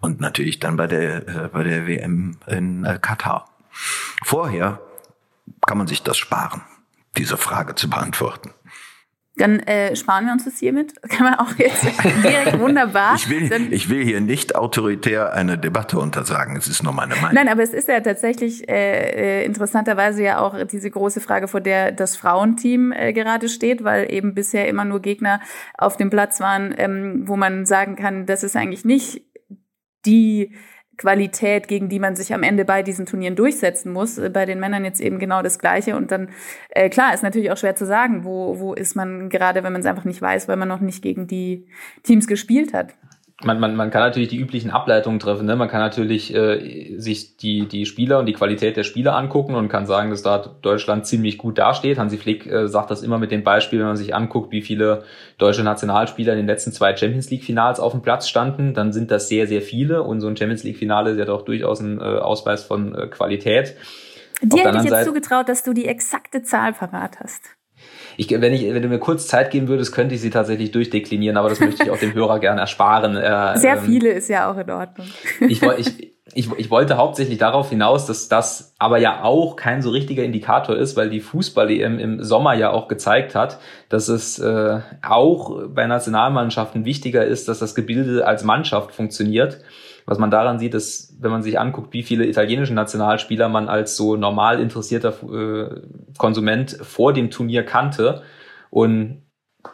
und 0.00 0.20
natürlich 0.20 0.58
dann 0.58 0.76
bei 0.76 0.86
der 0.86 1.50
bei 1.52 1.62
der 1.62 1.86
WM 1.86 2.36
in 2.46 2.86
Katar. 3.00 3.55
Vorher 4.24 4.80
kann 5.66 5.78
man 5.78 5.86
sich 5.86 6.02
das 6.02 6.16
sparen, 6.16 6.62
diese 7.16 7.36
Frage 7.36 7.74
zu 7.74 7.88
beantworten. 7.90 8.52
Dann 9.38 9.60
äh, 9.60 9.94
sparen 9.94 10.24
wir 10.24 10.32
uns 10.32 10.46
das 10.46 10.58
hiermit. 10.58 10.94
Kann 11.10 11.24
man 11.24 11.34
auch 11.34 11.54
jetzt 11.58 11.84
direkt 11.84 12.58
wunderbar. 12.58 13.16
Ich 13.16 13.28
will, 13.28 13.48
Dann, 13.50 13.70
ich 13.70 13.90
will 13.90 14.02
hier 14.02 14.22
nicht 14.22 14.56
autoritär 14.56 15.34
eine 15.34 15.58
Debatte 15.58 15.98
untersagen. 15.98 16.56
Es 16.56 16.68
ist 16.68 16.82
nur 16.82 16.94
meine 16.94 17.14
Meinung. 17.16 17.34
Nein, 17.34 17.48
aber 17.48 17.62
es 17.62 17.74
ist 17.74 17.88
ja 17.88 18.00
tatsächlich 18.00 18.66
äh, 18.68 19.42
äh, 19.42 19.44
interessanterweise 19.44 20.22
ja 20.22 20.38
auch 20.38 20.64
diese 20.64 20.90
große 20.90 21.20
Frage, 21.20 21.48
vor 21.48 21.60
der 21.60 21.92
das 21.92 22.16
Frauenteam 22.16 22.92
äh, 22.92 23.12
gerade 23.12 23.50
steht, 23.50 23.84
weil 23.84 24.10
eben 24.10 24.34
bisher 24.34 24.68
immer 24.68 24.86
nur 24.86 25.00
Gegner 25.00 25.42
auf 25.76 25.98
dem 25.98 26.08
Platz 26.08 26.40
waren, 26.40 26.74
ähm, 26.78 27.28
wo 27.28 27.36
man 27.36 27.66
sagen 27.66 27.94
kann, 27.94 28.24
das 28.24 28.42
ist 28.42 28.56
eigentlich 28.56 28.86
nicht 28.86 29.20
die 30.06 30.54
Qualität, 30.96 31.68
gegen 31.68 31.88
die 31.88 31.98
man 31.98 32.16
sich 32.16 32.32
am 32.32 32.42
Ende 32.42 32.64
bei 32.64 32.82
diesen 32.82 33.06
Turnieren 33.06 33.36
durchsetzen 33.36 33.92
muss. 33.92 34.18
Äh, 34.18 34.30
bei 34.30 34.46
den 34.46 34.60
Männern 34.60 34.84
jetzt 34.84 35.00
eben 35.00 35.18
genau 35.18 35.42
das 35.42 35.58
Gleiche. 35.58 35.96
Und 35.96 36.10
dann, 36.10 36.28
äh, 36.70 36.88
klar, 36.88 37.14
ist 37.14 37.22
natürlich 37.22 37.50
auch 37.50 37.56
schwer 37.56 37.76
zu 37.76 37.86
sagen, 37.86 38.24
wo, 38.24 38.58
wo 38.58 38.74
ist 38.74 38.96
man 38.96 39.28
gerade, 39.28 39.62
wenn 39.62 39.72
man 39.72 39.80
es 39.80 39.86
einfach 39.86 40.04
nicht 40.04 40.22
weiß, 40.22 40.48
weil 40.48 40.56
man 40.56 40.68
noch 40.68 40.80
nicht 40.80 41.02
gegen 41.02 41.26
die 41.26 41.66
Teams 42.02 42.26
gespielt 42.26 42.72
hat 42.72 42.94
man, 43.44 43.60
man, 43.60 43.76
man 43.76 43.90
kann 43.90 44.00
natürlich 44.00 44.28
die 44.28 44.38
üblichen 44.38 44.70
Ableitungen 44.70 45.20
treffen. 45.20 45.44
Ne? 45.44 45.56
Man 45.56 45.68
kann 45.68 45.80
natürlich 45.80 46.34
äh, 46.34 46.98
sich 46.98 47.36
die, 47.36 47.66
die 47.68 47.84
Spieler 47.84 48.18
und 48.18 48.26
die 48.26 48.32
Qualität 48.32 48.78
der 48.78 48.82
Spieler 48.82 49.14
angucken 49.14 49.54
und 49.54 49.68
kann 49.68 49.84
sagen, 49.86 50.08
dass 50.08 50.22
da 50.22 50.38
Deutschland 50.38 51.06
ziemlich 51.06 51.36
gut 51.36 51.58
dasteht. 51.58 51.98
Hansi 51.98 52.16
Flick 52.16 52.46
äh, 52.46 52.66
sagt 52.66 52.90
das 52.90 53.02
immer 53.02 53.18
mit 53.18 53.30
dem 53.30 53.44
Beispiel, 53.44 53.80
wenn 53.80 53.88
man 53.88 53.96
sich 53.98 54.14
anguckt, 54.14 54.52
wie 54.52 54.62
viele 54.62 55.04
deutsche 55.36 55.62
Nationalspieler 55.62 56.32
in 56.32 56.38
den 56.38 56.46
letzten 56.46 56.72
zwei 56.72 56.96
Champions 56.96 57.28
League-Finals 57.30 57.78
auf 57.78 57.92
dem 57.92 58.00
Platz 58.00 58.26
standen, 58.26 58.72
dann 58.72 58.94
sind 58.94 59.10
das 59.10 59.28
sehr, 59.28 59.46
sehr 59.46 59.60
viele. 59.60 60.02
Und 60.02 60.20
so 60.20 60.28
ein 60.28 60.36
Champions 60.36 60.64
League-Finale 60.64 61.10
ist 61.10 61.18
ja 61.18 61.26
doch 61.26 61.42
durchaus 61.42 61.80
ein 61.80 61.98
äh, 61.98 62.04
Ausweis 62.04 62.64
von 62.64 62.94
äh, 62.94 63.06
Qualität. 63.08 63.76
Dir 64.40 64.64
hätte 64.64 64.78
ich 64.78 64.84
jetzt 64.84 64.90
Seite, 64.90 65.06
zugetraut, 65.06 65.48
dass 65.48 65.62
du 65.62 65.74
die 65.74 65.86
exakte 65.86 66.42
Zahl 66.42 66.72
parat 66.72 67.20
hast. 67.20 67.55
Ich, 68.16 68.30
wenn, 68.30 68.52
ich, 68.52 68.62
wenn 68.72 68.82
du 68.82 68.88
mir 68.88 68.98
kurz 68.98 69.26
Zeit 69.26 69.50
geben 69.50 69.68
würdest, 69.68 69.92
könnte 69.92 70.14
ich 70.14 70.20
sie 70.20 70.30
tatsächlich 70.30 70.70
durchdeklinieren, 70.70 71.36
aber 71.36 71.48
das 71.48 71.60
möchte 71.60 71.84
ich 71.84 71.90
auch 71.90 71.98
dem 71.98 72.14
Hörer 72.14 72.38
gerne 72.40 72.60
ersparen. 72.60 73.16
Äh, 73.16 73.58
Sehr 73.58 73.76
ähm, 73.76 73.84
viele 73.84 74.10
ist 74.10 74.28
ja 74.28 74.50
auch 74.50 74.56
in 74.56 74.70
Ordnung. 74.70 75.06
Ich, 75.40 75.62
ich, 75.62 76.12
ich, 76.34 76.50
ich 76.56 76.70
wollte 76.70 76.96
hauptsächlich 76.96 77.38
darauf 77.38 77.70
hinaus, 77.70 78.06
dass 78.06 78.28
das 78.28 78.74
aber 78.78 78.98
ja 78.98 79.22
auch 79.22 79.56
kein 79.56 79.80
so 79.80 79.90
richtiger 79.90 80.24
Indikator 80.24 80.76
ist, 80.76 80.96
weil 80.96 81.08
die 81.08 81.20
Fußball-EM 81.20 81.98
im 81.98 82.22
Sommer 82.22 82.54
ja 82.54 82.70
auch 82.70 82.88
gezeigt 82.88 83.34
hat, 83.34 83.58
dass 83.88 84.08
es 84.08 84.38
äh, 84.38 84.80
auch 85.06 85.68
bei 85.68 85.86
Nationalmannschaften 85.86 86.84
wichtiger 86.84 87.24
ist, 87.24 87.48
dass 87.48 87.58
das 87.58 87.74
Gebilde 87.74 88.26
als 88.26 88.44
Mannschaft 88.44 88.92
funktioniert 88.92 89.60
was 90.06 90.18
man 90.18 90.30
daran 90.30 90.60
sieht, 90.60 90.74
ist, 90.74 91.20
wenn 91.20 91.32
man 91.32 91.42
sich 91.42 91.58
anguckt, 91.58 91.92
wie 91.92 92.04
viele 92.04 92.26
italienische 92.26 92.72
Nationalspieler 92.74 93.48
man 93.48 93.68
als 93.68 93.96
so 93.96 94.16
normal 94.16 94.60
interessierter 94.60 95.14
äh, 95.22 95.80
Konsument 96.16 96.78
vor 96.80 97.12
dem 97.12 97.30
Turnier 97.30 97.64
kannte 97.64 98.22
und 98.70 99.22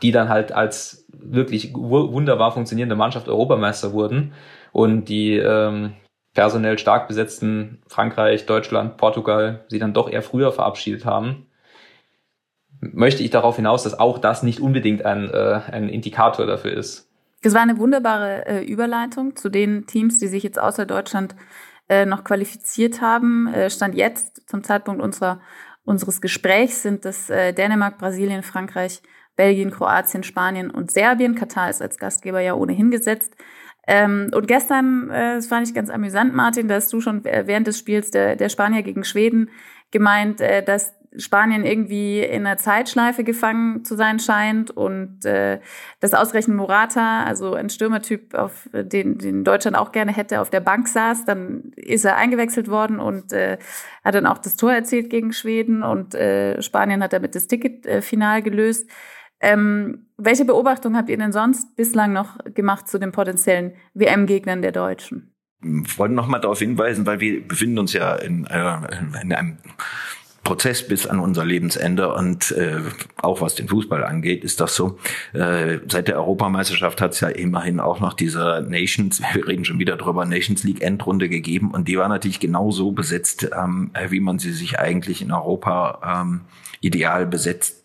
die 0.00 0.10
dann 0.10 0.30
halt 0.30 0.52
als 0.52 1.06
wirklich 1.12 1.74
wunderbar 1.74 2.52
funktionierende 2.52 2.96
Mannschaft 2.96 3.28
Europameister 3.28 3.92
wurden 3.92 4.32
und 4.72 5.04
die 5.04 5.36
ähm, 5.36 5.92
personell 6.32 6.78
stark 6.78 7.08
besetzten 7.08 7.82
Frankreich, 7.86 8.46
Deutschland, 8.46 8.96
Portugal 8.96 9.66
sie 9.68 9.78
dann 9.78 9.92
doch 9.92 10.10
eher 10.10 10.22
früher 10.22 10.50
verabschiedet 10.50 11.04
haben, 11.04 11.46
möchte 12.80 13.22
ich 13.22 13.28
darauf 13.28 13.56
hinaus, 13.56 13.82
dass 13.82 13.98
auch 13.98 14.18
das 14.18 14.42
nicht 14.42 14.60
unbedingt 14.60 15.04
ein, 15.04 15.28
äh, 15.30 15.60
ein 15.70 15.90
Indikator 15.90 16.46
dafür 16.46 16.72
ist. 16.72 17.11
Das 17.42 17.54
war 17.54 17.60
eine 17.60 17.78
wunderbare 17.78 18.46
äh, 18.46 18.64
Überleitung 18.64 19.36
zu 19.36 19.48
den 19.48 19.86
Teams, 19.86 20.18
die 20.18 20.28
sich 20.28 20.44
jetzt 20.44 20.60
außer 20.60 20.86
Deutschland 20.86 21.34
äh, 21.88 22.06
noch 22.06 22.24
qualifiziert 22.24 23.00
haben. 23.00 23.48
Äh, 23.48 23.68
Stand 23.68 23.96
jetzt 23.96 24.48
zum 24.48 24.62
Zeitpunkt 24.62 25.02
unserer, 25.02 25.40
unseres 25.84 26.20
Gesprächs 26.20 26.82
sind 26.82 27.04
das 27.04 27.28
äh, 27.30 27.52
Dänemark, 27.52 27.98
Brasilien, 27.98 28.42
Frankreich, 28.42 29.02
Belgien, 29.34 29.72
Kroatien, 29.72 30.22
Spanien 30.22 30.70
und 30.70 30.92
Serbien. 30.92 31.34
Katar 31.34 31.68
ist 31.68 31.82
als 31.82 31.98
Gastgeber 31.98 32.40
ja 32.40 32.54
ohnehin 32.54 32.90
gesetzt. 32.90 33.34
Ähm, 33.88 34.30
und 34.32 34.46
gestern, 34.46 35.10
äh, 35.10 35.34
das 35.34 35.48
fand 35.48 35.66
ich 35.66 35.74
ganz 35.74 35.90
amüsant, 35.90 36.34
Martin, 36.34 36.68
da 36.68 36.76
hast 36.76 36.92
du 36.92 37.00
schon 37.00 37.24
während 37.24 37.66
des 37.66 37.78
Spiels 37.78 38.12
der, 38.12 38.36
der 38.36 38.48
Spanier 38.48 38.82
gegen 38.82 39.02
Schweden 39.02 39.50
gemeint, 39.90 40.40
äh, 40.40 40.62
dass 40.62 40.94
Spanien 41.16 41.64
irgendwie 41.64 42.20
in 42.20 42.46
einer 42.46 42.56
Zeitschleife 42.56 43.24
gefangen 43.24 43.84
zu 43.84 43.96
sein 43.96 44.18
scheint 44.18 44.70
und 44.70 45.24
äh, 45.24 45.60
das 46.00 46.14
ausgerechnet 46.14 46.56
Morata, 46.56 47.24
also 47.24 47.54
ein 47.54 47.68
Stürmertyp, 47.68 48.34
auf 48.34 48.68
den, 48.72 49.18
den 49.18 49.44
Deutschland 49.44 49.76
auch 49.76 49.92
gerne 49.92 50.12
hätte, 50.12 50.40
auf 50.40 50.50
der 50.50 50.60
Bank 50.60 50.88
saß, 50.88 51.24
dann 51.24 51.72
ist 51.76 52.04
er 52.04 52.16
eingewechselt 52.16 52.68
worden 52.68 52.98
und 52.98 53.32
äh, 53.32 53.58
hat 54.04 54.14
dann 54.14 54.26
auch 54.26 54.38
das 54.38 54.56
Tor 54.56 54.72
erzielt 54.72 55.10
gegen 55.10 55.32
Schweden 55.32 55.82
und 55.82 56.14
äh, 56.14 56.60
Spanien 56.62 57.02
hat 57.02 57.12
damit 57.12 57.34
das 57.34 57.46
Ticket 57.46 57.86
äh, 57.86 58.00
gelöst. 58.40 58.88
Ähm, 59.40 60.06
welche 60.16 60.44
Beobachtung 60.44 60.96
habt 60.96 61.10
ihr 61.10 61.18
denn 61.18 61.32
sonst 61.32 61.74
bislang 61.74 62.12
noch 62.12 62.38
gemacht 62.54 62.88
zu 62.88 62.98
den 62.98 63.10
potenziellen 63.10 63.72
WM-Gegnern 63.92 64.62
der 64.62 64.72
Deutschen? 64.72 65.34
Wollte 65.60 66.14
noch 66.14 66.28
mal 66.28 66.38
darauf 66.38 66.60
hinweisen, 66.60 67.06
weil 67.06 67.20
wir 67.20 67.46
befinden 67.46 67.78
uns 67.78 67.92
ja 67.92 68.14
in, 68.16 68.46
äh, 68.46 68.76
in 69.20 69.32
einem 69.32 69.58
Prozess 70.44 70.86
bis 70.86 71.06
an 71.06 71.20
unser 71.20 71.44
Lebensende 71.44 72.12
und 72.12 72.50
äh, 72.52 72.80
auch 73.16 73.40
was 73.40 73.54
den 73.54 73.68
Fußball 73.68 74.04
angeht, 74.04 74.42
ist 74.42 74.60
das 74.60 74.74
so. 74.74 74.98
Äh, 75.32 75.78
seit 75.88 76.08
der 76.08 76.16
Europameisterschaft 76.16 77.00
hat 77.00 77.12
es 77.12 77.20
ja 77.20 77.28
immerhin 77.28 77.78
auch 77.78 78.00
noch 78.00 78.14
diese 78.14 78.66
Nations, 78.68 79.22
wir 79.34 79.46
reden 79.46 79.64
schon 79.64 79.78
wieder 79.78 79.96
drüber, 79.96 80.24
Nations 80.24 80.64
League 80.64 80.82
Endrunde 80.82 81.28
gegeben 81.28 81.70
und 81.70 81.86
die 81.86 81.96
war 81.96 82.08
natürlich 82.08 82.40
genau 82.40 82.70
so 82.70 82.92
besetzt, 82.92 83.48
ähm, 83.56 83.92
wie 84.08 84.20
man 84.20 84.38
sie 84.38 84.52
sich 84.52 84.78
eigentlich 84.78 85.22
in 85.22 85.30
Europa 85.30 86.22
ähm, 86.22 86.40
ideal 86.80 87.26
besetzt 87.26 87.82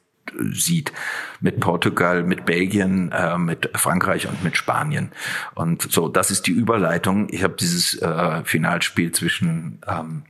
sieht 0.51 0.91
mit 1.39 1.59
Portugal, 1.59 2.23
mit 2.23 2.45
Belgien, 2.45 3.11
äh, 3.11 3.37
mit 3.37 3.69
Frankreich 3.75 4.27
und 4.27 4.43
mit 4.43 4.57
Spanien. 4.57 5.11
Und 5.55 5.89
so, 5.89 6.09
das 6.09 6.31
ist 6.31 6.47
die 6.47 6.51
Überleitung. 6.51 7.27
Ich 7.31 7.43
habe 7.43 7.55
dieses 7.57 8.01
äh, 8.01 8.43
Finalspiel 8.43 9.11
zwischen 9.13 9.79
ähm, 9.87 10.23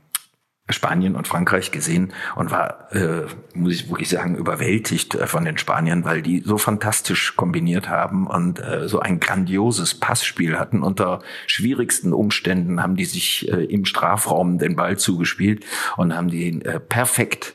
Spanien 0.70 1.16
und 1.16 1.26
Frankreich 1.26 1.70
gesehen 1.70 2.12
und 2.36 2.50
war, 2.50 2.92
äh, 2.92 3.26
muss 3.54 3.72
ich 3.72 3.88
wirklich 3.88 4.08
sagen, 4.08 4.36
überwältigt 4.36 5.14
äh, 5.14 5.26
von 5.26 5.44
den 5.44 5.58
Spaniern, 5.58 6.04
weil 6.04 6.22
die 6.22 6.40
so 6.40 6.58
fantastisch 6.58 7.36
kombiniert 7.36 7.88
haben 7.88 8.26
und 8.26 8.60
äh, 8.60 8.88
so 8.88 9.00
ein 9.00 9.18
grandioses 9.20 9.94
Passspiel 9.94 10.58
hatten. 10.58 10.82
Unter 10.82 11.20
schwierigsten 11.46 12.12
Umständen 12.12 12.82
haben 12.82 12.96
die 12.96 13.06
sich 13.06 13.50
äh, 13.50 13.64
im 13.64 13.84
Strafraum 13.84 14.58
den 14.58 14.76
Ball 14.76 14.98
zugespielt 14.98 15.64
und 15.96 16.14
haben 16.14 16.28
den 16.28 16.62
äh, 16.62 16.80
perfekt 16.80 17.54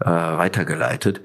äh, 0.00 0.06
weitergeleitet. 0.06 1.22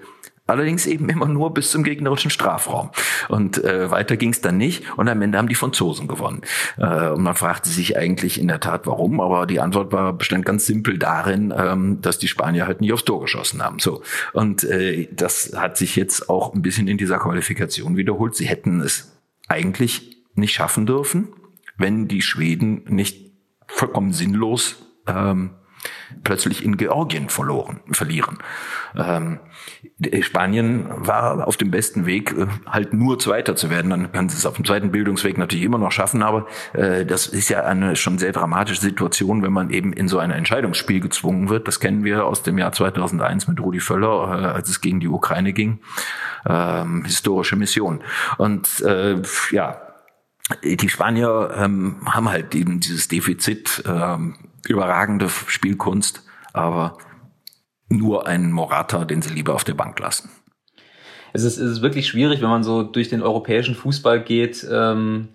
Allerdings 0.48 0.86
eben 0.86 1.10
immer 1.10 1.28
nur 1.28 1.54
bis 1.54 1.72
zum 1.72 1.84
gegnerischen 1.84 2.30
Strafraum. 2.30 2.92
Und 3.30 3.64
äh, 3.64 3.90
weiter 3.90 4.16
ging 4.16 4.32
es 4.32 4.42
dann 4.42 4.58
nicht. 4.58 4.84
Und 4.96 5.10
am 5.10 5.22
Ende 5.24 5.40
haben 5.40 5.50
die 5.50 5.56
Franzosen 5.56 6.08
gewonnen. 6.08 6.42
Äh, 6.78 7.10
und 7.10 7.24
man 7.24 7.34
fragte 7.34 7.70
sich 7.70 7.98
eigentlich 7.98 8.40
in 8.40 8.48
der 8.48 8.60
Tat, 8.60 8.86
warum. 8.86 9.20
Aber 9.22 9.48
die 9.48 9.60
Antwort 9.60 9.92
war 9.92 10.14
bestand 10.14 10.46
ganz 10.46 10.68
simpel 10.68 11.00
darin, 11.00 11.52
ähm, 11.58 12.00
dass 12.02 12.20
die 12.20 12.28
Spanier 12.28 12.68
halt 12.68 12.80
nicht 12.80 12.94
aufs 12.94 13.06
Tor 13.06 13.22
geschossen 13.22 13.64
haben. 13.64 13.80
So. 13.80 14.04
Und 14.34 14.64
äh, 14.64 15.08
das 15.12 15.54
hat 15.56 15.78
sich 15.78 15.96
jetzt 15.96 16.30
auch 16.30 16.54
ein 16.54 16.62
bisschen 16.62 16.88
in 16.88 17.00
dieser 17.00 17.18
Qualifikation 17.18 17.98
wiederholt. 17.98 18.36
Sie 18.36 18.46
hätten 18.46 18.82
es 18.82 19.18
eigentlich 19.48 20.24
nicht 20.36 20.54
schaffen 20.54 20.86
dürfen, 20.86 21.30
wenn 21.78 22.08
die 22.08 22.22
Schweden 22.22 22.84
nicht 22.88 23.32
vollkommen 23.66 24.14
sinnlos 24.14 24.76
ähm, 25.08 25.52
plötzlich 26.24 26.64
in 26.64 26.78
Georgien 26.78 27.30
verloren, 27.30 27.80
verlieren. 27.92 28.38
Ähm, 28.96 29.40
Spanien 30.22 30.88
war 30.90 31.48
auf 31.48 31.58
dem 31.58 31.72
besten 31.72 32.06
Weg, 32.06 32.34
äh, 32.38 32.48
halt 32.66 32.94
nur 32.94 33.20
Zweiter 33.20 33.56
zu 33.56 33.70
werden. 33.70 33.90
Dann 33.90 34.12
kann 34.12 34.30
sie 34.30 34.38
es 34.38 34.46
auf 34.46 34.56
dem 34.56 34.66
zweiten 34.66 34.92
Bildungsweg 34.92 35.38
natürlich 35.38 35.66
immer 35.66 35.78
noch 35.78 35.92
schaffen, 35.92 36.24
aber 36.24 36.48
äh, 36.74 37.06
das 37.06 37.28
ist 37.28 37.50
ja 37.50 37.64
eine 37.64 37.96
schon 37.96 38.18
sehr 38.18 38.32
dramatische 38.32 38.82
Situation, 38.82 39.44
wenn 39.44 39.54
man 39.54 39.70
eben 39.70 39.94
in 39.94 40.08
so 40.08 40.20
ein 40.20 40.32
Entscheidungsspiel 40.32 41.00
gezwungen 41.00 41.50
wird. 41.50 41.68
Das 41.68 41.80
kennen 41.80 42.04
wir 42.04 42.26
aus 42.26 42.44
dem 42.44 42.58
Jahr 42.58 42.72
2001 42.72 43.48
mit 43.48 43.60
Rudi 43.60 43.80
Völler, 43.80 44.42
äh, 44.42 44.46
als 44.48 44.70
es 44.70 44.82
gegen 44.82 45.00
die 45.00 45.08
Ukraine 45.08 45.54
ging. 45.54 45.80
Ähm, 46.48 47.04
historische 47.06 47.56
Mission. 47.56 48.04
Und 48.38 48.82
äh, 48.82 49.22
ja, 49.52 49.82
die 50.64 50.90
Spanier 50.90 51.56
ähm, 51.58 51.98
haben 52.06 52.30
halt 52.30 52.54
eben 52.54 52.80
dieses 52.80 53.08
Defizit, 53.08 53.84
ähm, 53.88 54.36
überragende 54.68 55.30
Spielkunst, 55.30 56.24
aber 56.54 56.98
nur 57.90 58.28
einen 58.28 58.52
Morata, 58.52 59.06
den 59.06 59.22
sie 59.22 59.34
lieber 59.34 59.54
auf 59.54 59.64
der 59.64 59.74
Bank 59.74 60.00
lassen. 60.00 60.30
Es 61.34 61.44
ist, 61.44 61.58
es 61.58 61.72
ist 61.72 61.82
wirklich 61.82 62.08
schwierig, 62.08 62.42
wenn 62.42 62.50
man 62.50 62.64
so 62.64 62.84
durch 62.84 63.10
den 63.10 63.22
europäischen 63.22 63.76
Fußball 63.76 64.22
geht. 64.24 64.66
Ähm, 64.72 65.30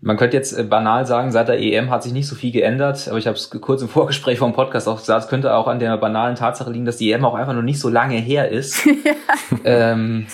man 0.00 0.16
könnte 0.16 0.36
jetzt 0.36 0.52
äh, 0.52 0.64
banal 0.64 1.06
sagen, 1.06 1.30
seit 1.30 1.48
der 1.48 1.60
EM 1.60 1.90
hat 1.90 2.02
sich 2.02 2.12
nicht 2.12 2.26
so 2.26 2.34
viel 2.34 2.50
geändert, 2.50 3.08
aber 3.08 3.18
ich 3.18 3.26
habe 3.26 3.36
es 3.36 3.50
kurz 3.50 3.82
im 3.82 3.88
Vorgespräch 3.88 4.38
vom 4.38 4.52
Podcast 4.52 4.88
auch 4.88 4.98
gesagt, 4.98 5.24
es 5.24 5.30
könnte 5.30 5.54
auch 5.54 5.68
an 5.68 5.78
der 5.78 5.96
banalen 5.98 6.34
Tatsache 6.34 6.70
liegen, 6.70 6.86
dass 6.86 6.96
die 6.96 7.12
EM 7.12 7.24
auch 7.24 7.34
einfach 7.34 7.54
noch 7.54 7.62
nicht 7.62 7.78
so 7.78 7.88
lange 7.88 8.16
her 8.16 8.48
ist. 8.48 8.84
ja. 8.86 9.14
ähm, 9.64 10.26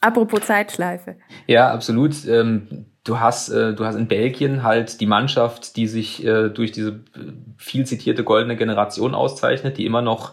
Apropos 0.00 0.40
Zeitschleife. 0.40 1.16
Ja, 1.46 1.70
absolut. 1.70 2.26
Ähm, 2.26 2.86
du 3.04 3.20
hast, 3.20 3.48
äh, 3.50 3.74
du 3.74 3.84
hast 3.84 3.96
in 3.96 4.08
Belgien 4.08 4.62
halt 4.62 5.00
die 5.00 5.06
Mannschaft, 5.06 5.76
die 5.76 5.86
sich 5.86 6.24
äh, 6.24 6.48
durch 6.48 6.72
diese 6.72 6.90
äh, 6.90 7.32
viel 7.56 7.86
zitierte 7.86 8.24
goldene 8.24 8.56
Generation 8.56 9.14
auszeichnet, 9.14 9.78
die 9.78 9.86
immer 9.86 10.02
noch 10.02 10.32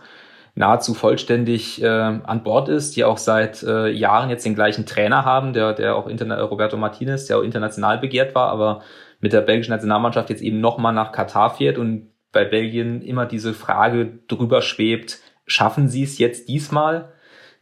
nahezu 0.55 0.93
vollständig 0.93 1.81
äh, 1.83 1.87
an 1.87 2.43
Bord 2.43 2.67
ist, 2.67 2.95
die 2.95 3.03
auch 3.03 3.19
seit 3.19 3.61
äh, 3.63 3.89
Jahren 3.89 4.29
jetzt 4.29 4.45
den 4.45 4.55
gleichen 4.55 4.85
Trainer 4.85 5.23
haben, 5.23 5.53
der, 5.53 5.73
der 5.73 5.95
auch 5.95 6.07
interna 6.07 6.41
Roberto 6.41 6.77
Martinez, 6.77 7.27
der 7.27 7.37
auch 7.37 7.43
international 7.43 7.99
begehrt 7.99 8.33
war, 8.33 8.49
aber 8.49 8.81
mit 9.19 9.33
der 9.33 9.41
belgischen 9.41 9.71
Nationalmannschaft 9.71 10.29
jetzt 10.29 10.41
eben 10.41 10.59
nochmal 10.59 10.93
nach 10.93 11.11
Katar 11.11 11.51
fährt 11.51 11.77
und 11.77 12.09
bei 12.31 12.43
Belgien 12.43 13.01
immer 13.01 13.25
diese 13.25 13.53
Frage 13.53 14.19
drüber 14.27 14.61
schwebt, 14.61 15.19
schaffen 15.45 15.89
sie 15.89 16.03
es 16.03 16.17
jetzt 16.17 16.49
diesmal? 16.49 17.13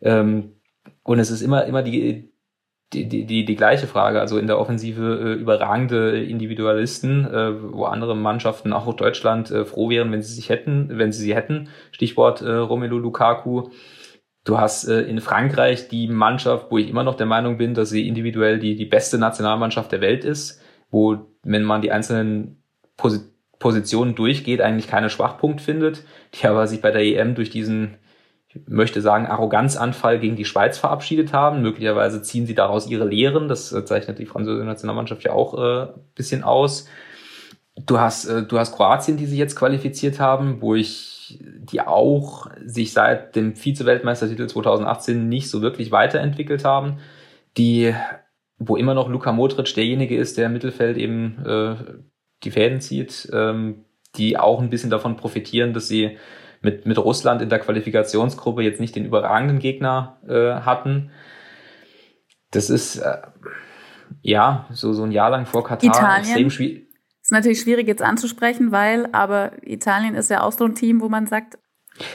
Ähm, 0.02 0.54
und 1.04 1.20
es 1.20 1.32
ist 1.32 1.42
immer, 1.42 1.66
immer 1.66 1.84
die, 1.84 2.32
die, 2.94 3.08
die, 3.10 3.25
die, 3.25 3.46
die 3.46 3.56
gleiche 3.56 3.88
Frage. 3.88 4.20
Also 4.20 4.38
in 4.38 4.48
der 4.48 4.60
Offensive 4.60 5.20
äh, 5.20 5.34
überragende 5.34 6.24
Individualisten, 6.24 7.25
äh, 7.25 7.74
wo 7.74 7.86
andere 7.86 8.15
Mannschaften, 8.15 8.74
auch 8.74 8.92
Deutschland, 8.94 9.51
äh, 9.51 9.65
froh 9.65 9.89
wären, 9.89 10.12
wenn 10.12 10.22
sie 10.22 10.34
sich 10.34 10.50
hätten, 10.50 10.89
wenn 10.92 11.12
sie 11.12 11.24
sie 11.24 11.36
hätten. 11.36 11.70
Stichwort 11.92 12.42
äh, 12.42 12.51
Romelu 12.51 12.98
Lukaku. 12.98 13.70
Du 14.44 14.60
hast 14.60 14.88
äh, 14.88 15.01
in 15.01 15.20
Frankreich 15.22 15.88
die 15.88 16.08
Mannschaft, 16.08 16.68
wo 16.70 16.77
ich 16.77 16.89
immer 16.89 17.04
noch 17.04 17.15
der 17.15 17.25
Meinung 17.25 17.58
bin, 17.58 17.74
dass 17.74 17.89
sie 17.89 18.08
individuell 18.08 18.60
die, 18.60 18.75
die 18.75 18.86
beste 18.86 19.18
Nationalmannschaft 19.18 19.92
der 19.92 20.01
Welt 20.01 20.24
ist, 20.24 20.62
wo, 20.92 21.18
wenn 21.44 21.63
man 21.63 21.82
die 21.82 21.92
einzelnen 21.92 22.62
Posi 22.98 23.20
Positionen 23.58 24.15
durchgeht, 24.15 24.60
eigentlich 24.60 24.89
keine 24.89 25.10
Schwachpunkt 25.10 25.62
findet, 25.62 26.04
die 26.34 26.46
aber 26.46 26.68
sich 26.68 26.82
bei 26.82 26.92
der 26.92 27.01
EM 27.01 27.36
durch 27.36 27.50
diesen 27.50 27.96
möchte 28.68 29.02
sagen, 29.02 29.26
Arroganzanfall 29.26 30.20
gegen 30.20 30.36
die 30.36 30.46
Schweiz 30.46 30.78
verabschiedet 30.78 31.34
haben. 31.34 31.62
Möglicherweise 31.62 32.22
ziehen 32.22 32.46
sie 32.46 32.56
daraus 32.56 32.88
ihre 32.88 33.06
Lehren. 33.06 33.48
Das 33.48 33.72
äh, 33.72 33.86
zeichnet 33.86 34.20
die 34.20 34.26
französische 34.26 34.66
Nationalmannschaft 34.66 35.24
ja 35.24 35.32
auch 35.32 35.58
äh, 35.58 35.88
bisschen 36.16 36.44
aus. 36.44 36.88
Du 37.86 38.00
hast, 38.00 38.26
äh, 38.26 38.44
du 38.44 38.58
hast 38.58 38.76
Kroatien, 38.76 39.18
die 39.18 39.26
sich 39.26 39.38
jetzt 39.38 39.56
qualifiziert 39.56 40.20
haben, 40.20 40.62
wo 40.62 40.76
ich 40.76 41.40
die 41.40 41.82
auch 41.82 42.48
sich 42.64 42.94
seit 42.94 43.36
dem 43.36 43.56
Vize-Weltmeistertitel 43.56 44.48
2018 44.48 45.28
nicht 45.28 45.50
so 45.50 45.62
wirklich 45.62 45.92
weiterentwickelt 45.92 46.64
haben. 46.64 47.00
Die, 47.58 47.94
wo 48.58 48.76
immer 48.76 48.94
noch 48.94 49.10
Luka 49.10 49.32
Modric 49.32 49.74
derjenige 49.74 50.18
ist, 50.18 50.38
der 50.38 50.48
im 50.48 50.54
Mittelfeld 50.54 50.98
eben 50.98 51.44
äh, 51.46 51.76
die 52.44 52.52
Fäden 52.52 52.80
zieht, 52.80 53.30
ähm, 53.34 53.86
die 54.16 54.38
auch 54.38 54.62
ein 54.62 54.70
bisschen 54.70 54.90
davon 54.90 55.18
profitieren, 55.18 55.74
dass 55.74 55.88
sie 55.88 56.18
mit, 56.66 56.86
mit 56.86 56.98
Russland 56.98 57.42
in 57.42 57.50
der 57.50 57.60
Qualifikationsgruppe 57.60 58.64
jetzt 58.64 58.82
nicht 58.82 58.96
den 58.96 59.06
überragenden 59.06 59.60
Gegner 59.60 60.18
äh, 60.28 60.66
hatten. 60.66 61.12
Das 62.52 62.70
ist 62.70 62.98
äh, 62.98 63.18
ja 64.22 64.66
so, 64.72 64.92
so 64.92 65.04
ein 65.04 65.12
Jahr 65.12 65.30
lang 65.30 65.46
vor 65.46 65.64
Katar 65.64 65.90
Italien. 65.90 66.26
extrem 66.26 66.50
schwierig. 66.50 66.88
Ist 67.22 67.32
natürlich 67.32 67.62
schwierig 67.62 67.88
jetzt 67.88 68.02
anzusprechen, 68.02 68.72
weil 68.72 69.08
aber 69.12 69.52
Italien 69.64 70.16
ist 70.16 70.30
ja 70.30 70.42
auch 70.42 70.52
so 70.52 70.66
ein 70.66 70.76
Team, 70.76 71.02
wo 71.02 71.08
man 71.08 71.28
sagt, 71.28 71.58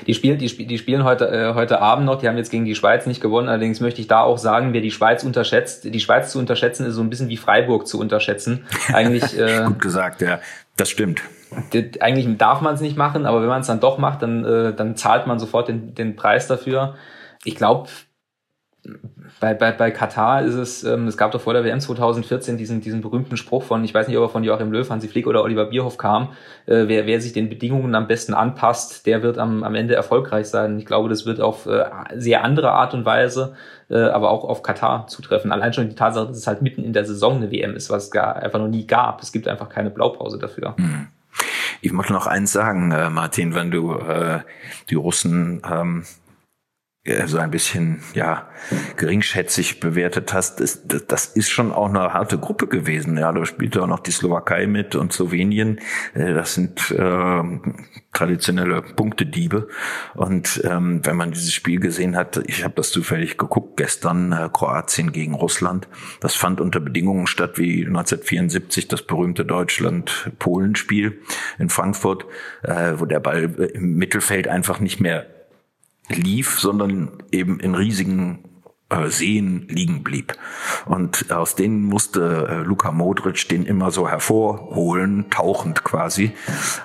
die 0.06 0.12
spielen, 0.12 0.38
die, 0.38 0.66
die 0.66 0.78
spielen 0.78 1.04
heute, 1.04 1.28
äh, 1.28 1.54
heute 1.54 1.80
Abend 1.80 2.04
noch, 2.04 2.20
die 2.20 2.28
haben 2.28 2.36
jetzt 2.36 2.50
gegen 2.50 2.66
die 2.66 2.74
Schweiz 2.74 3.06
nicht 3.06 3.22
gewonnen, 3.22 3.48
allerdings 3.48 3.80
möchte 3.80 4.00
ich 4.02 4.08
da 4.08 4.20
auch 4.20 4.36
sagen, 4.36 4.74
wer 4.74 4.82
die 4.82 4.90
Schweiz 4.90 5.24
unterschätzt, 5.24 5.84
die 5.84 6.00
Schweiz 6.00 6.32
zu 6.32 6.38
unterschätzen, 6.38 6.84
ist 6.84 6.94
so 6.94 7.00
ein 7.00 7.08
bisschen 7.08 7.30
wie 7.30 7.38
Freiburg 7.38 7.86
zu 7.86 7.98
unterschätzen. 7.98 8.66
Eigentlich, 8.92 9.38
äh, 9.38 9.64
Gut 9.66 9.80
gesagt, 9.80 10.20
ja, 10.20 10.40
das 10.76 10.90
stimmt 10.90 11.22
eigentlich 12.00 12.38
darf 12.38 12.60
man 12.60 12.74
es 12.74 12.80
nicht 12.80 12.96
machen, 12.96 13.26
aber 13.26 13.42
wenn 13.42 13.48
man 13.48 13.62
es 13.62 13.66
dann 13.66 13.80
doch 13.80 13.98
macht, 13.98 14.22
dann, 14.22 14.44
äh, 14.44 14.74
dann 14.74 14.96
zahlt 14.96 15.26
man 15.26 15.38
sofort 15.38 15.68
den, 15.68 15.94
den 15.94 16.16
Preis 16.16 16.46
dafür. 16.46 16.94
Ich 17.44 17.56
glaube, 17.56 17.88
bei, 19.40 19.54
bei, 19.54 19.72
bei 19.72 19.90
Katar 19.90 20.42
ist 20.42 20.54
es, 20.54 20.84
ähm, 20.84 21.06
es 21.06 21.16
gab 21.16 21.32
doch 21.32 21.40
vor 21.40 21.52
der 21.52 21.64
WM 21.64 21.80
2014 21.80 22.56
diesen, 22.56 22.80
diesen 22.80 23.00
berühmten 23.00 23.36
Spruch 23.36 23.62
von, 23.62 23.84
ich 23.84 23.94
weiß 23.94 24.08
nicht, 24.08 24.16
ob 24.16 24.24
er 24.24 24.28
von 24.28 24.44
Joachim 24.44 24.72
Löw, 24.72 24.88
Hansi 24.88 25.08
Flick 25.08 25.26
oder 25.26 25.42
Oliver 25.42 25.66
Bierhoff 25.66 25.98
kam, 25.98 26.30
äh, 26.66 26.84
wer, 26.86 27.06
wer 27.06 27.20
sich 27.20 27.32
den 27.32 27.48
Bedingungen 27.48 27.94
am 27.94 28.06
besten 28.06 28.34
anpasst, 28.34 29.06
der 29.06 29.22
wird 29.22 29.38
am, 29.38 29.62
am 29.62 29.74
Ende 29.74 29.94
erfolgreich 29.94 30.46
sein. 30.46 30.78
Ich 30.78 30.86
glaube, 30.86 31.08
das 31.08 31.26
wird 31.26 31.40
auf 31.40 31.66
äh, 31.66 31.84
sehr 32.16 32.44
andere 32.44 32.72
Art 32.72 32.94
und 32.94 33.04
Weise, 33.04 33.54
äh, 33.90 33.98
aber 33.98 34.30
auch 34.30 34.44
auf 34.44 34.62
Katar 34.62 35.06
zutreffen. 35.06 35.52
Allein 35.52 35.72
schon 35.72 35.88
die 35.88 35.94
Tatsache, 35.94 36.26
dass 36.26 36.36
es 36.36 36.46
halt 36.46 36.62
mitten 36.62 36.82
in 36.82 36.92
der 36.92 37.04
Saison 37.04 37.36
eine 37.36 37.50
WM 37.50 37.76
ist, 37.76 37.90
was 37.90 38.04
es 38.04 38.10
gar 38.10 38.36
einfach 38.36 38.58
noch 38.58 38.68
nie 38.68 38.86
gab. 38.86 39.22
Es 39.22 39.32
gibt 39.32 39.48
einfach 39.48 39.68
keine 39.68 39.90
Blaupause 39.90 40.38
dafür. 40.38 40.74
Mhm. 40.76 41.08
Ich 41.82 41.92
möchte 41.92 42.12
noch 42.12 42.26
eins 42.26 42.52
sagen, 42.52 42.92
äh, 42.92 43.08
Martin, 43.10 43.54
wenn 43.54 43.70
du 43.70 43.94
äh, 43.94 44.40
die 44.90 44.96
Russen 44.96 45.62
ähm, 45.68 46.04
so 47.26 47.38
ein 47.38 47.50
bisschen 47.50 48.02
ja 48.12 48.50
geringschätzig 48.98 49.80
bewertet 49.80 50.34
hast, 50.34 50.60
das, 50.60 50.86
das 50.86 51.26
ist 51.26 51.48
schon 51.48 51.72
auch 51.72 51.88
eine 51.88 52.12
harte 52.12 52.36
Gruppe 52.38 52.66
gewesen. 52.66 53.16
Ja, 53.16 53.32
da 53.32 53.46
spielt 53.46 53.78
auch 53.78 53.86
noch 53.86 54.00
die 54.00 54.10
Slowakei 54.10 54.66
mit 54.66 54.94
und 54.94 55.10
Slowenien. 55.10 55.80
Äh, 56.12 56.34
das 56.34 56.54
sind 56.54 56.90
äh, 56.90 57.42
traditionelle 58.12 58.82
Punktediebe. 58.82 59.68
Und 60.14 60.60
ähm, 60.64 61.00
wenn 61.04 61.16
man 61.16 61.30
dieses 61.32 61.54
Spiel 61.54 61.80
gesehen 61.80 62.16
hat, 62.16 62.42
ich 62.46 62.64
habe 62.64 62.74
das 62.74 62.90
zufällig 62.90 63.38
geguckt 63.38 63.78
gestern, 63.78 64.32
äh, 64.32 64.50
Kroatien 64.52 65.10
gegen 65.10 65.34
Russland. 65.34 65.88
Das 66.20 66.34
fand 66.34 66.60
unter 66.60 66.80
Bedingungen 66.80 67.26
statt 67.26 67.56
wie 67.56 67.86
1974 67.86 68.88
das 68.88 69.06
berühmte 69.06 69.46
Deutschland-Polen-Spiel 69.46 71.22
in 71.58 71.70
Frankfurt, 71.70 72.26
äh, 72.62 72.92
wo 72.96 73.06
der 73.06 73.20
Ball 73.20 73.44
im 73.72 73.94
Mittelfeld 73.94 74.48
einfach 74.48 74.80
nicht 74.80 75.00
mehr 75.00 75.39
lief, 76.10 76.58
sondern 76.58 77.22
eben 77.30 77.60
in 77.60 77.74
riesigen 77.74 78.50
äh, 78.90 79.08
Seen 79.08 79.66
liegen 79.68 80.02
blieb. 80.02 80.34
Und 80.84 81.30
aus 81.30 81.54
denen 81.54 81.84
musste 81.84 82.48
äh, 82.50 82.66
Luka 82.66 82.90
Modric 82.90 83.48
den 83.48 83.64
immer 83.64 83.90
so 83.90 84.08
hervorholen, 84.08 85.30
tauchend 85.30 85.84
quasi, 85.84 86.32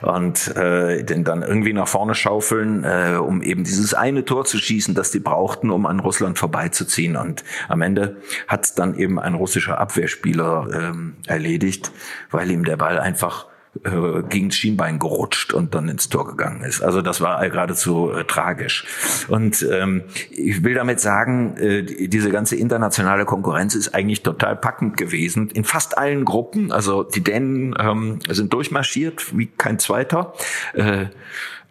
und 0.01 0.55
äh, 0.55 1.03
den 1.03 1.23
dann 1.23 1.41
irgendwie 1.41 1.73
nach 1.73 1.87
vorne 1.87 2.13
schaufeln, 2.15 2.83
äh, 2.83 3.17
um 3.17 3.41
eben 3.41 3.63
dieses 3.63 3.93
eine 3.93 4.23
Tor 4.23 4.45
zu 4.45 4.57
schießen, 4.57 4.93
das 4.93 5.11
die 5.11 5.19
brauchten, 5.19 5.71
um 5.71 5.85
an 5.85 5.99
Russland 5.99 6.37
vorbeizuziehen. 6.37 7.15
Und 7.15 7.43
am 7.67 7.81
Ende 7.81 8.17
hat 8.47 8.77
dann 8.77 8.95
eben 8.97 9.19
ein 9.19 9.33
russischer 9.33 9.79
Abwehrspieler 9.79 10.67
ähm, 10.73 11.15
erledigt, 11.25 11.91
weil 12.29 12.51
ihm 12.51 12.65
der 12.65 12.77
Ball 12.77 12.99
einfach 12.99 13.47
äh, 13.83 14.23
gegen 14.29 14.49
das 14.49 14.57
Schienbein 14.57 14.99
gerutscht 14.99 15.53
und 15.53 15.75
dann 15.75 15.89
ins 15.89 16.09
Tor 16.09 16.27
gegangen 16.27 16.63
ist. 16.63 16.81
Also 16.81 17.01
das 17.01 17.21
war 17.21 17.47
geradezu 17.49 18.11
äh, 18.11 18.23
tragisch. 18.23 18.85
Und 19.27 19.67
ähm, 19.71 20.03
ich 20.31 20.63
will 20.63 20.73
damit 20.73 20.99
sagen, 20.99 21.57
äh, 21.57 21.83
diese 21.83 22.29
ganze 22.29 22.55
internationale 22.55 23.25
Konkurrenz 23.25 23.75
ist 23.75 23.93
eigentlich 23.93 24.23
total 24.23 24.55
packend 24.55 24.97
gewesen. 24.97 25.49
In 25.49 25.63
fast 25.63 25.97
allen 25.97 26.25
Gruppen, 26.25 26.71
also 26.71 27.03
die 27.03 27.23
Dänen 27.23 27.75
ähm, 27.79 28.19
sind 28.29 28.53
durchmarschiert 28.53 29.37
wie 29.37 29.47
kein 29.47 29.79
Zweiter. 29.79 30.33
Äh, 30.73 31.07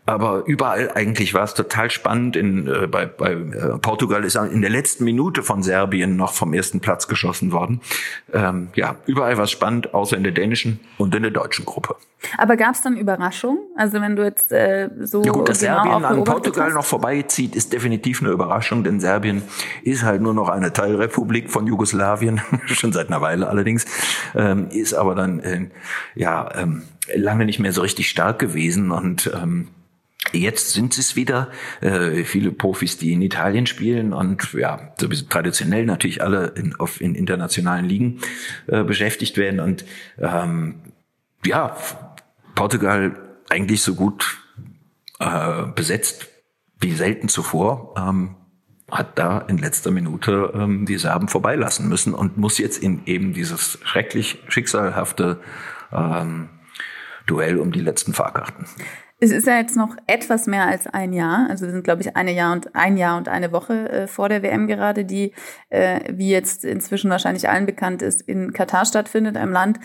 aber 0.07 0.45
überall 0.47 0.91
eigentlich 0.95 1.33
war 1.33 1.45
es 1.45 1.55
total 1.55 1.91
spannend. 1.91 2.37
In, 2.37 2.67
äh, 2.67 2.87
bei, 2.87 3.07
bei 3.07 3.33
äh, 3.33 3.79
Portugal 3.79 4.25
ist 4.25 4.37
in 4.37 4.61
der 4.61 4.71
letzten 4.71 5.05
Minute 5.05 5.43
von 5.43 5.63
Serbien 5.63 6.17
noch 6.17 6.35
vom 6.35 6.53
ersten 6.53 6.81
Platz 6.81 7.09
geschossen 7.09 7.53
worden. 7.53 7.81
Ähm, 8.33 8.69
ja, 8.75 8.97
überall 9.07 9.37
war 9.39 9.45
es 9.45 9.51
spannend, 9.51 9.95
außer 9.95 10.17
in 10.17 10.23
der 10.23 10.33
dänischen 10.33 10.81
und 10.99 11.15
in 11.15 11.23
der 11.23 11.31
deutschen 11.31 11.65
Gruppe. 11.65 11.97
Aber 12.37 12.57
gab 12.57 12.75
es 12.75 12.83
dann 12.83 12.97
Überraschungen? 12.97 13.61
Also 13.77 14.01
wenn 14.01 14.15
du 14.17 14.25
jetzt 14.25 14.53
äh, 14.53 14.91
so 15.03 15.23
ja 15.23 15.33
gut, 15.33 15.49
dass 15.49 15.61
genau 15.61 15.83
Serbien 15.83 16.05
an 16.05 16.25
Portugal 16.25 16.67
hast? 16.67 16.75
noch 16.75 16.85
vorbeizieht, 16.85 17.57
ist 17.57 17.73
definitiv 17.73 18.21
eine 18.21 18.31
Überraschung, 18.31 18.85
denn 18.85 19.01
Serbien 19.01 19.43
ist 19.83 20.03
halt 20.03 20.21
nur 20.21 20.35
noch 20.35 20.51
eine 20.51 20.73
Teilrepublik 20.73 21.51
von 21.51 21.67
Jugoslawien, 21.67 22.43
schon 22.67 22.93
seit 22.93 23.09
einer 23.09 23.23
Weile 23.23 23.49
allerdings, 23.49 23.87
ähm, 24.35 24.69
ist 24.71 24.93
aber 24.93 25.15
dann 25.15 25.41
äh, 25.41 25.69
ja 26.15 26.51
ähm, 26.55 26.83
lange 27.15 27.47
nicht 27.47 27.59
mehr 27.59 27.73
so 27.73 27.81
richtig 27.81 28.09
stark 28.09 28.39
gewesen 28.39 28.91
und 28.91 29.31
ähm, 29.35 29.69
Jetzt 30.33 30.73
sind 30.73 30.97
es 30.99 31.17
wieder 31.17 31.51
äh, 31.81 32.25
viele 32.25 32.51
Profis, 32.51 32.99
die 32.99 33.13
in 33.13 33.23
Italien 33.23 33.67
spielen 33.67 34.13
und 34.13 34.53
ja, 34.55 34.93
sowieso 34.99 35.27
traditionell 35.27 35.87
natürlich 35.87 36.23
alle 36.23 36.47
in, 36.57 36.75
auf, 36.77 37.01
in 37.01 37.15
internationalen 37.15 37.85
Ligen 37.85 38.21
äh, 38.67 38.83
beschäftigt 38.83 39.37
werden. 39.37 39.61
Und 39.61 39.85
ähm, 40.19 40.81
ja, 41.45 41.77
Portugal 42.55 43.17
eigentlich 43.51 43.83
so 43.83 43.95
gut 43.95 44.39
äh, 45.21 45.67
besetzt 45.75 46.29
wie 46.81 46.93
selten 46.93 47.29
zuvor. 47.29 47.95
Ähm, 47.97 48.37
hat 48.91 49.19
da 49.19 49.39
in 49.39 49.59
letzter 49.59 49.91
Minute 49.91 50.53
ähm, 50.55 50.87
die 50.87 50.99
Serben 50.99 51.29
vorbeilassen 51.29 51.89
müssen 51.89 52.15
und 52.15 52.37
muss 52.37 52.59
jetzt 52.59 52.83
in 52.83 53.07
eben 53.07 53.33
dieses 53.33 53.79
schrecklich 53.83 54.39
schicksalhafte 54.49 55.41
ähm, 55.93 56.49
Duell 57.27 57.59
um 57.59 57.73
die 57.73 57.81
letzten 57.81 58.13
Fahrkarten. 58.13 58.67
Es 59.21 59.31
ist 59.31 59.47
ja 59.47 59.57
jetzt 59.59 59.77
noch 59.77 59.97
etwas 60.09 60.47
mehr 60.49 60.67
als 60.67 60.89
ein 60.89 61.13
Jahr. 61.13 61.47
Also 61.49 61.67
wir 61.67 61.73
sind, 61.73 61.85
glaube 61.85 62.03
ich, 62.03 62.17
eine 62.17 62.33
Jahr 62.33 62.53
und 62.53 62.75
ein 62.75 62.97
Jahr 62.97 63.17
und 63.17 63.29
eine 63.29 63.53
Woche 63.53 63.89
äh, 63.89 64.07
vor 64.09 64.29
der 64.29 64.43
WM 64.43 64.67
gerade, 64.67 65.05
die, 65.05 65.33
äh, 65.71 66.01
wie 66.13 66.31
jetzt 66.31 66.65
inzwischen 66.65 67.11
wahrscheinlich 67.11 67.49
allen 67.49 67.65
bekannt 67.65 68.03
ist, 68.03 68.23
in 68.23 68.53
Katar 68.53 68.85
stattfindet, 68.85 69.37
einem 69.37 69.53
Land, 69.53 69.79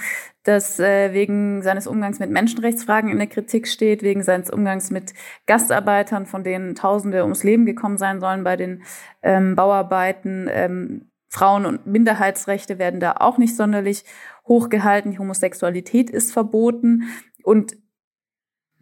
das 0.44 0.80
äh, 0.80 1.14
wegen 1.14 1.62
seines 1.62 1.86
Umgangs 1.86 2.18
mit 2.18 2.32
Menschenrechtsfragen 2.32 3.12
in 3.12 3.20
der 3.20 3.28
Kritik 3.28 3.68
steht, 3.68 4.02
wegen 4.02 4.24
seines 4.24 4.50
Umgangs 4.50 4.90
mit 4.90 5.14
Gastarbeitern, 5.46 6.26
von 6.26 6.44
denen 6.44 6.74
Tausende 6.74 7.22
ums 7.22 7.44
Leben 7.44 7.68
gekommen 7.68 8.00
sein 8.00 8.20
sollen 8.20 8.44
bei 8.44 8.58
den 8.58 8.84
ähm, 9.22 9.56
Bauarbeiten. 9.56 10.50
Ähm, 10.52 11.12
Frauen- 11.30 11.68
und 11.68 11.86
Minderheitsrechte 11.86 12.80
werden 12.80 13.00
da 13.00 13.18
auch 13.20 13.38
nicht 13.38 13.56
sonderlich 13.56 14.04
hochgehalten. 14.48 15.12
Die 15.12 15.20
Homosexualität 15.20 16.10
ist 16.10 16.34
verboten. 16.34 17.04
Und 17.44 17.78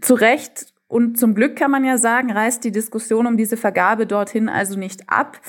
zu 0.01 0.13
Recht 0.13 0.73
und 0.87 1.19
zum 1.19 1.35
Glück 1.35 1.57
kann 1.57 1.69
man 1.69 1.83
ja 1.83 1.97
sagen, 1.97 2.31
reißt 2.31 2.63
die 2.63 2.71
Diskussion 2.71 3.27
um 3.27 3.35
diese 3.35 3.57
Vergabe 3.57 4.07
dorthin 4.07 4.47
also 4.47 4.79
nicht 4.79 5.09
ab. 5.09 5.39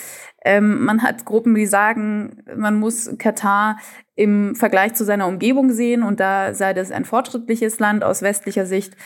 Ähm, 0.44 0.84
man 0.84 1.02
hat 1.02 1.24
Gruppen, 1.24 1.54
die 1.54 1.66
sagen, 1.66 2.42
man 2.56 2.76
muss 2.76 3.16
Katar 3.18 3.78
im 4.16 4.56
Vergleich 4.56 4.94
zu 4.94 5.04
seiner 5.04 5.28
Umgebung 5.28 5.70
sehen 5.70 6.02
und 6.02 6.18
da 6.18 6.54
sei 6.54 6.74
das 6.74 6.90
ein 6.90 7.04
fortschrittliches 7.04 7.78
Land 7.78 8.02
aus 8.02 8.22
westlicher 8.22 8.66
Sicht, 8.66 8.96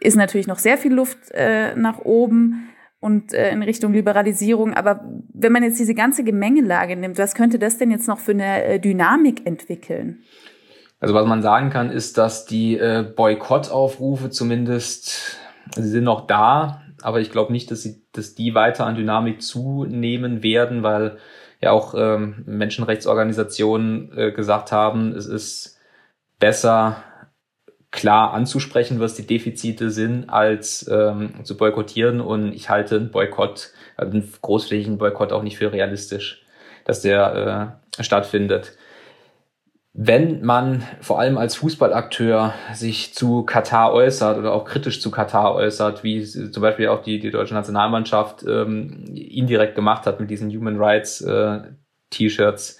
ist 0.00 0.16
natürlich 0.16 0.46
noch 0.46 0.58
sehr 0.58 0.78
viel 0.78 0.94
Luft 0.94 1.32
äh, 1.32 1.74
nach 1.74 1.98
oben 1.98 2.68
und 3.00 3.32
äh, 3.32 3.50
in 3.50 3.62
Richtung 3.62 3.92
Liberalisierung. 3.92 4.72
Aber 4.74 5.04
wenn 5.32 5.52
man 5.52 5.64
jetzt 5.64 5.80
diese 5.80 5.94
ganze 5.94 6.22
Gemengelage 6.22 6.96
nimmt, 6.96 7.18
was 7.18 7.34
könnte 7.34 7.58
das 7.58 7.78
denn 7.78 7.90
jetzt 7.90 8.06
noch 8.06 8.20
für 8.20 8.32
eine 8.32 8.64
äh, 8.64 8.78
Dynamik 8.78 9.46
entwickeln? 9.46 10.22
Also 11.06 11.14
was 11.14 11.26
man 11.26 11.40
sagen 11.40 11.70
kann, 11.70 11.92
ist, 11.92 12.18
dass 12.18 12.46
die 12.46 12.76
äh, 12.76 13.04
Boykottaufrufe 13.04 14.28
zumindest, 14.28 15.38
sie 15.72 15.88
sind 15.88 16.02
noch 16.02 16.26
da, 16.26 16.82
aber 17.00 17.20
ich 17.20 17.30
glaube 17.30 17.52
nicht, 17.52 17.70
dass, 17.70 17.84
sie, 17.84 18.02
dass 18.10 18.34
die 18.34 18.56
weiter 18.56 18.86
an 18.86 18.96
Dynamik 18.96 19.40
zunehmen 19.40 20.42
werden, 20.42 20.82
weil 20.82 21.18
ja 21.60 21.70
auch 21.70 21.94
ähm, 21.96 22.42
Menschenrechtsorganisationen 22.46 24.18
äh, 24.18 24.32
gesagt 24.32 24.72
haben, 24.72 25.12
es 25.12 25.26
ist 25.26 25.78
besser 26.40 26.96
klar 27.92 28.32
anzusprechen, 28.32 28.98
was 28.98 29.14
die 29.14 29.28
Defizite 29.28 29.92
sind, 29.92 30.28
als 30.28 30.88
ähm, 30.90 31.34
zu 31.44 31.56
boykottieren. 31.56 32.20
Und 32.20 32.52
ich 32.52 32.68
halte 32.68 32.96
einen 32.96 33.12
Boykott, 33.12 33.70
also 33.96 34.10
einen 34.10 34.32
großflächigen 34.42 34.98
Boykott 34.98 35.30
auch 35.30 35.44
nicht 35.44 35.56
für 35.56 35.72
realistisch, 35.72 36.44
dass 36.84 37.00
der 37.00 37.78
äh, 37.96 38.02
stattfindet 38.02 38.76
wenn 39.98 40.44
man 40.44 40.82
vor 41.00 41.18
allem 41.18 41.38
als 41.38 41.56
Fußballakteur 41.56 42.52
sich 42.74 43.14
zu 43.14 43.44
Katar 43.44 43.94
äußert 43.94 44.36
oder 44.36 44.52
auch 44.52 44.66
kritisch 44.66 45.00
zu 45.00 45.10
Katar 45.10 45.54
äußert, 45.54 46.04
wie 46.04 46.22
zum 46.22 46.60
Beispiel 46.60 46.88
auch 46.88 47.02
die, 47.02 47.18
die 47.18 47.30
deutsche 47.30 47.54
Nationalmannschaft 47.54 48.44
ähm, 48.46 49.04
indirekt 49.14 49.74
gemacht 49.74 50.04
hat 50.04 50.20
mit 50.20 50.28
diesen 50.28 50.50
Human 50.50 50.76
Rights 50.76 51.22
äh, 51.22 51.60
T-Shirts, 52.10 52.78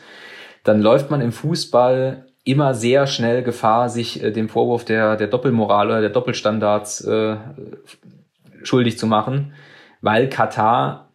dann 0.62 0.82
läuft 0.82 1.10
man 1.10 1.22
im 1.22 1.32
Fußball 1.32 2.26
immer 2.44 2.74
sehr 2.74 3.06
schnell 3.06 3.42
Gefahr, 3.42 3.88
sich 3.88 4.22
äh, 4.22 4.30
dem 4.30 4.50
Vorwurf 4.50 4.84
der, 4.84 5.16
der 5.16 5.28
Doppelmoral 5.28 5.86
oder 5.86 6.00
der 6.02 6.10
Doppelstandards 6.10 7.00
äh, 7.00 7.36
schuldig 8.62 8.98
zu 8.98 9.06
machen, 9.06 9.54
weil 10.02 10.28
Katar 10.28 11.12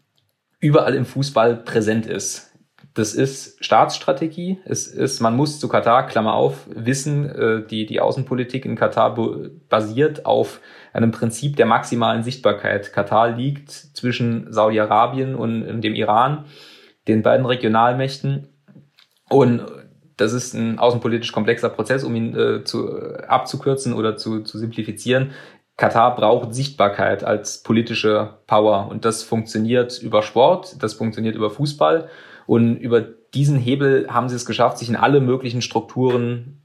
überall 0.60 0.96
im 0.96 1.06
Fußball 1.06 1.58
präsent 1.58 2.08
ist 2.08 2.51
das 2.94 3.14
ist 3.14 3.64
Staatsstrategie. 3.64 4.60
Es 4.66 4.88
ist, 4.88 5.22
man 5.22 5.36
muss 5.36 5.60
zu 5.60 5.70
Katar, 5.70 6.08
Klammer 6.08 6.34
auf, 6.34 6.68
wissen, 6.68 7.30
äh, 7.30 7.66
die, 7.66 7.86
die 7.86 8.02
Außenpolitik 8.02 8.66
in 8.66 8.76
Katar 8.76 9.16
basiert 9.70 10.26
auf 10.26 10.60
einem 10.92 11.12
Prinzip 11.12 11.56
der 11.56 11.66
maximalen 11.66 12.24
Sichtbarkeit. 12.24 12.92
Katar 12.92 13.30
liegt 13.30 13.72
zwischen 13.72 14.52
Saudi-Arabien 14.52 15.36
und 15.36 15.82
dem 15.82 15.96
Iran, 15.96 16.46
den 17.08 17.24
beiden 17.24 17.46
Regionalmächten. 17.46 18.50
Und 19.30 19.66
das 20.18 20.34
ist 20.34 20.54
ein 20.54 20.78
außenpolitisch 20.78 21.32
komplexer 21.32 21.70
Prozess, 21.70 22.04
um 22.04 22.14
ihn 22.16 22.36
äh, 22.36 22.64
zu, 22.66 22.94
abzukürzen 23.28 23.94
oder 23.94 24.18
zu, 24.18 24.42
zu 24.42 24.58
simplifizieren. 24.58 25.32
Katar 25.78 26.14
braucht 26.16 26.54
Sichtbarkeit 26.54 27.24
als 27.24 27.64
politische 27.64 28.38
Power 28.48 28.90
und 28.92 29.06
das 29.06 29.24
funktioniert 29.24 29.98
über 30.00 30.22
Sport, 30.22 30.84
das 30.84 30.94
funktioniert 30.94 31.36
über 31.36 31.50
Fußball 31.50 32.10
und 32.52 32.76
über 32.76 33.00
diesen 33.00 33.58
Hebel 33.58 34.08
haben 34.10 34.28
sie 34.28 34.36
es 34.36 34.46
geschafft, 34.46 34.78
sich 34.78 34.90
in 34.90 34.98
alle 34.98 35.22
möglichen 35.22 35.62
Strukturen 35.62 36.58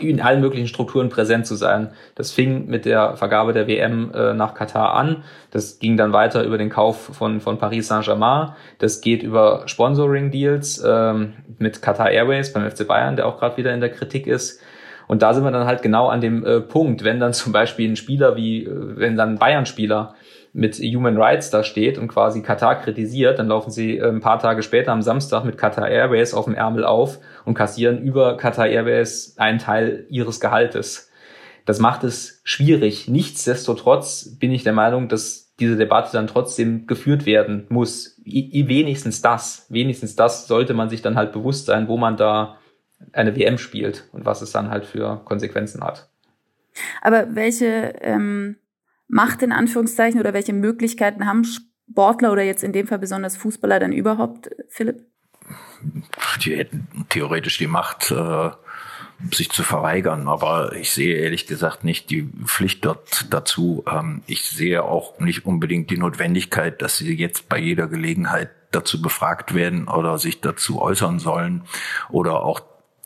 in 0.00 0.22
allen 0.22 0.40
möglichen 0.40 0.66
Strukturen 0.66 1.10
präsent 1.10 1.46
zu 1.46 1.56
sein. 1.56 1.92
Das 2.14 2.32
fing 2.32 2.68
mit 2.68 2.86
der 2.86 3.18
Vergabe 3.18 3.52
der 3.52 3.68
WM 3.68 4.10
äh, 4.14 4.32
nach 4.32 4.54
Katar 4.54 4.94
an. 4.94 5.24
Das 5.50 5.78
ging 5.78 5.98
dann 5.98 6.14
weiter 6.14 6.44
über 6.44 6.56
den 6.56 6.70
Kauf 6.70 6.98
von, 7.14 7.42
von 7.42 7.58
Paris 7.58 7.88
Saint-Germain. 7.88 8.54
Das 8.78 9.02
geht 9.02 9.22
über 9.22 9.64
Sponsoring-Deals 9.66 10.82
ähm, 10.82 11.34
mit 11.58 11.82
Qatar 11.82 12.10
Airways 12.10 12.54
beim 12.54 12.70
FC 12.70 12.86
Bayern, 12.86 13.16
der 13.16 13.26
auch 13.26 13.38
gerade 13.38 13.58
wieder 13.58 13.74
in 13.74 13.80
der 13.80 13.90
Kritik 13.90 14.26
ist. 14.26 14.62
Und 15.06 15.20
da 15.20 15.34
sind 15.34 15.44
wir 15.44 15.50
dann 15.50 15.66
halt 15.66 15.82
genau 15.82 16.08
an 16.08 16.22
dem 16.22 16.46
äh, 16.46 16.62
Punkt, 16.62 17.04
wenn 17.04 17.20
dann 17.20 17.34
zum 17.34 17.52
Beispiel 17.52 17.90
ein 17.90 17.96
Spieler 17.96 18.36
wie, 18.36 18.64
äh, 18.64 18.70
wenn 18.70 19.18
dann 19.18 19.36
Bayern-Spieler 19.36 20.14
mit 20.52 20.76
Human 20.76 21.16
Rights 21.16 21.50
da 21.50 21.64
steht 21.64 21.96
und 21.98 22.08
quasi 22.08 22.42
Katar 22.42 22.80
kritisiert, 22.80 23.38
dann 23.38 23.48
laufen 23.48 23.70
sie 23.70 23.98
äh, 23.98 24.08
ein 24.08 24.20
paar 24.20 24.38
Tage 24.38 24.62
später 24.62 24.92
am 24.92 25.02
Samstag 25.02 25.44
mit 25.44 25.56
Qatar 25.56 25.88
Airways 25.88 26.34
auf 26.34 26.44
dem 26.44 26.54
Ärmel 26.54 26.84
auf 26.84 27.18
und 27.44 27.54
kassieren 27.54 28.02
über 28.02 28.36
Qatar 28.36 28.66
Airways 28.66 29.34
einen 29.38 29.58
Teil 29.58 30.06
ihres 30.10 30.40
Gehaltes. 30.40 31.10
Das 31.64 31.78
macht 31.78 32.04
es 32.04 32.40
schwierig. 32.44 33.08
Nichtsdestotrotz 33.08 34.36
bin 34.38 34.52
ich 34.52 34.64
der 34.64 34.72
Meinung, 34.72 35.08
dass 35.08 35.54
diese 35.58 35.76
Debatte 35.76 36.10
dann 36.12 36.26
trotzdem 36.26 36.86
geführt 36.86 37.24
werden 37.24 37.66
muss. 37.68 38.18
I 38.26 38.64
wenigstens 38.66 39.22
das, 39.22 39.66
wenigstens 39.68 40.16
das 40.16 40.48
sollte 40.48 40.74
man 40.74 40.90
sich 40.90 41.02
dann 41.02 41.16
halt 41.16 41.32
bewusst 41.32 41.66
sein, 41.66 41.88
wo 41.88 41.96
man 41.96 42.16
da 42.16 42.58
eine 43.12 43.36
WM 43.36 43.58
spielt 43.58 44.08
und 44.12 44.24
was 44.24 44.42
es 44.42 44.52
dann 44.52 44.70
halt 44.70 44.84
für 44.84 45.20
Konsequenzen 45.24 45.82
hat. 45.82 46.08
Aber 47.00 47.34
welche 47.34 47.94
ähm, 48.00 48.56
Macht 49.12 49.42
in 49.42 49.52
Anführungszeichen 49.52 50.18
oder 50.18 50.32
welche 50.32 50.54
Möglichkeiten 50.54 51.26
haben 51.26 51.44
Sportler 51.44 52.32
oder 52.32 52.42
jetzt 52.42 52.64
in 52.64 52.72
dem 52.72 52.86
Fall 52.86 52.98
besonders 52.98 53.36
Fußballer 53.36 53.78
dann 53.78 53.92
überhaupt, 53.92 54.48
Philipp? 54.70 55.02
Die 56.40 56.56
hätten 56.56 56.86
theoretisch 57.10 57.58
die 57.58 57.66
Macht, 57.66 58.10
äh, 58.10 58.50
sich 59.30 59.50
zu 59.50 59.64
verweigern, 59.64 60.28
aber 60.28 60.74
ich 60.76 60.92
sehe 60.92 61.16
ehrlich 61.16 61.46
gesagt 61.46 61.84
nicht 61.84 62.08
die 62.08 62.26
Pflicht 62.46 62.86
dort 62.86 63.26
dazu. 63.28 63.84
Ähm, 63.86 64.22
ich 64.26 64.44
sehe 64.44 64.82
auch 64.82 65.18
nicht 65.20 65.44
unbedingt 65.44 65.90
die 65.90 65.98
Notwendigkeit, 65.98 66.80
dass 66.80 66.96
sie 66.96 67.14
jetzt 67.14 67.50
bei 67.50 67.58
jeder 67.58 67.88
Gelegenheit 67.88 68.48
dazu 68.70 69.02
befragt 69.02 69.52
werden 69.52 69.88
oder 69.88 70.16
sich 70.16 70.40
dazu 70.40 70.80
äußern 70.80 71.18
sollen 71.18 71.64
oder 72.08 72.42
auch 72.42 72.60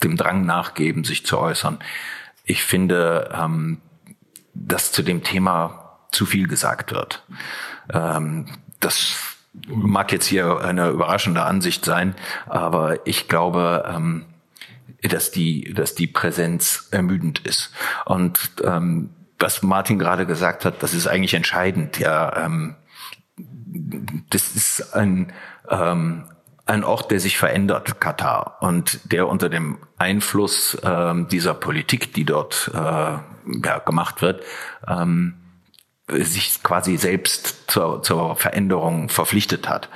dem 0.05 0.16
Drang 0.16 0.47
nachgeben, 0.47 1.03
sich 1.03 1.27
zu 1.27 1.37
äußern. 1.37 1.81
Ich 2.45 2.62
finde, 2.62 3.35
ähm, 3.37 3.81
dass 4.55 4.92
zu 4.92 5.03
dem 5.03 5.25
Thema 5.25 5.86
zu 6.11 6.27
viel 6.27 6.49
gesagt 6.49 6.92
wird. 6.92 7.25
Ähm, 7.92 8.47
das 8.81 9.16
mag 9.69 10.12
jetzt 10.12 10.27
hier 10.27 10.61
eine 10.61 10.88
überraschende 10.90 11.42
Ansicht 11.42 11.85
sein, 11.85 12.14
aber 12.47 13.07
ich 13.07 13.29
glaube, 13.29 13.85
ähm, 13.88 14.27
dass 15.03 15.31
die, 15.31 15.73
dass 15.73 15.95
die 15.95 16.07
Präsenz 16.07 16.88
ermüdend 16.90 17.40
ist. 17.40 17.73
Und 18.05 18.38
ähm, 18.64 19.11
was 19.38 19.62
Martin 19.62 19.99
gerade 19.99 20.27
gesagt 20.27 20.64
hat, 20.64 20.83
das 20.83 20.95
ist 20.95 21.07
eigentlich 21.07 21.35
entscheidend. 21.35 21.99
Ja, 21.99 22.45
ähm, 22.45 22.77
das 24.31 24.57
ist 24.57 24.95
ein 24.95 25.33
ähm, 25.69 26.25
ein 26.66 26.83
Ort, 26.83 27.12
der 27.12 27.21
sich 27.21 27.38
verändert, 27.38 28.01
Katar, 28.01 28.57
und 28.61 29.12
der 29.12 29.29
unter 29.29 29.49
dem 29.49 29.79
Einfluss 29.99 30.77
ähm, 30.83 31.29
dieser 31.29 31.55
Politik, 31.55 32.12
die 32.12 32.25
dort 32.25 32.71
äh, 32.75 32.79
ja, 32.79 33.79
gemacht 33.85 34.21
wird, 34.21 34.42
ähm, 34.87 35.35
sich 36.09 36.62
quasi 36.62 36.97
selbst 36.97 37.64
zur, 37.66 38.01
zur 38.01 38.37
Veränderung 38.37 39.09
verpflichtet 39.09 39.69
hat. 39.69 39.88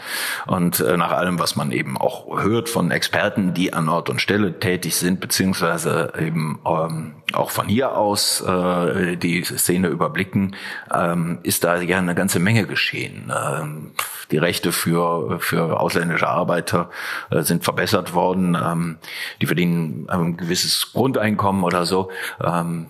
Und 0.49 0.81
äh, 0.81 0.97
nach 0.97 1.13
allem, 1.13 1.39
was 1.39 1.55
man 1.55 1.71
eben 1.71 1.97
auch 1.97 2.43
hört 2.43 2.69
von 2.69 2.91
Experten, 2.91 3.55
die 3.55 3.73
an 3.73 3.89
Ort 3.89 4.11
und 4.11 4.21
Stelle 4.21 4.59
tätig 4.59 4.97
sind, 4.97 5.21
beziehungsweise 5.21 6.13
eben 6.19 6.59
ähm, 6.67 7.15
auch 7.33 7.51
von 7.51 7.69
hier 7.69 7.97
aus 7.97 8.41
äh, 8.41 9.17
die 9.17 9.45
Szene 9.45 9.87
überblicken, 9.87 10.57
ähm, 10.93 11.39
ist 11.45 11.63
da 11.63 11.81
ja 11.81 11.99
eine 11.99 12.17
ganze 12.17 12.41
Menge 12.41 12.67
geschehen. 12.67 13.33
Ähm, 13.33 13.93
die 14.33 14.39
Rechte 14.39 14.73
für, 14.73 15.39
für 15.39 15.79
ausländische 15.79 16.29
Arbeiter 16.29 16.91
äh, 17.31 17.43
sind 17.43 17.63
verbessert 17.63 18.15
worden. 18.15 18.57
Ähm, 18.61 18.99
die 19.41 19.47
verdienen 19.47 20.09
ein 20.09 20.37
gewisses 20.37 20.91
Grundeinkommen 20.93 21.63
oder 21.63 21.87
so. 21.87 22.11
Ähm, 22.43 22.87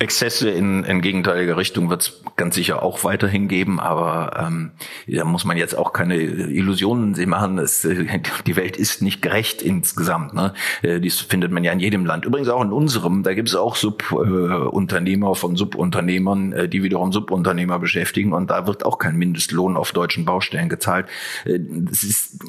Exzesse 0.00 0.50
in, 0.50 0.82
in 0.82 1.02
gegenteiliger 1.02 1.56
Richtung 1.56 1.88
wird 1.88 2.02
es 2.02 2.22
ganz 2.34 2.56
sicher 2.56 2.82
auch 2.82 3.04
weiterhin 3.04 3.46
geben, 3.46 3.78
aber 3.78 4.44
ähm, 4.44 4.72
da 5.06 5.24
muss 5.24 5.44
man 5.44 5.56
jetzt 5.56 5.78
auch 5.78 5.92
keine 5.92 6.16
Illusionen 6.16 7.14
sehen 7.14 7.30
machen. 7.30 7.58
Es, 7.58 7.84
äh, 7.84 8.20
die 8.44 8.56
Welt 8.56 8.76
ist 8.76 9.02
nicht 9.02 9.22
gerecht 9.22 9.62
insgesamt. 9.62 10.34
Ne? 10.34 10.52
Äh, 10.82 10.98
dies 10.98 11.20
findet 11.20 11.52
man 11.52 11.62
ja 11.62 11.70
in 11.70 11.78
jedem 11.78 12.06
Land. 12.06 12.24
Übrigens 12.24 12.48
auch 12.48 12.62
in 12.62 12.72
unserem. 12.72 13.22
Da 13.22 13.34
gibt 13.34 13.48
es 13.48 13.54
auch 13.54 13.76
Subunternehmer 13.76 15.30
äh, 15.30 15.34
von 15.36 15.54
Subunternehmern, 15.54 16.52
äh, 16.52 16.68
die 16.68 16.82
wiederum 16.82 17.12
Subunternehmer 17.12 17.78
beschäftigen 17.78 18.32
und 18.32 18.50
da 18.50 18.66
wird 18.66 18.84
auch 18.84 18.98
kein 18.98 19.14
Mindestlohn 19.14 19.76
auf 19.76 19.92
deutschen 19.92 20.24
Baustellen 20.24 20.68
gezahlt. 20.68 21.06
Äh, 21.44 21.60
das 21.60 22.02
ist 22.02 22.40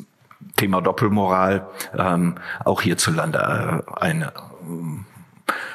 Thema 0.57 0.81
Doppelmoral 0.81 1.67
ähm, 1.95 2.35
auch 2.63 2.81
hierzulande 2.81 3.83
äh, 3.85 3.99
eine 4.01 4.33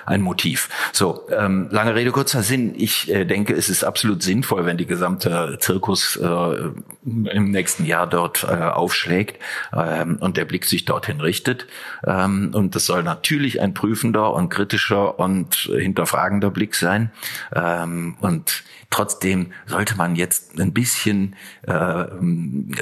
ein 0.07 0.23
Motiv. 0.23 0.69
So, 0.93 1.29
ähm, 1.31 1.69
lange 1.71 1.95
Rede, 1.95 2.11
kurzer 2.11 2.43
Sinn. 2.43 2.75
Ich 2.77 3.11
äh, 3.11 3.25
denke, 3.25 3.55
es 3.55 3.69
ist 3.69 3.85
absolut 3.85 4.23
sinnvoll, 4.23 4.67
wenn 4.67 4.77
die 4.77 4.87
gesamte 4.87 5.59
Zirkus 5.61 6.17
äh, 6.17 6.71
im 7.05 7.51
nächsten 7.51 7.85
Jahr 7.85 8.07
dort 8.07 8.45
äh, 8.45 8.47
aufschlägt 8.47 9.41
ähm, 9.73 10.17
und 10.21 10.37
der 10.37 10.45
Blick 10.45 10.65
sich 10.65 10.85
dorthin 10.85 11.21
richtet. 11.21 11.67
Ähm, 12.07 12.51
und 12.53 12.75
das 12.75 12.87
soll 12.87 13.03
natürlich 13.03 13.61
ein 13.61 13.75
prüfender 13.75 14.33
und 14.33 14.49
kritischer 14.49 15.19
und 15.19 15.55
hinterfragender 15.55 16.51
Blick 16.51 16.75
sein. 16.75 17.13
Ähm, 17.55 18.17
und 18.21 18.65
trotzdem 18.91 19.53
sollte 19.67 19.97
man 19.97 20.17
jetzt 20.17 20.59
ein 20.59 20.73
bisschen 20.73 21.37
äh, 21.63 22.05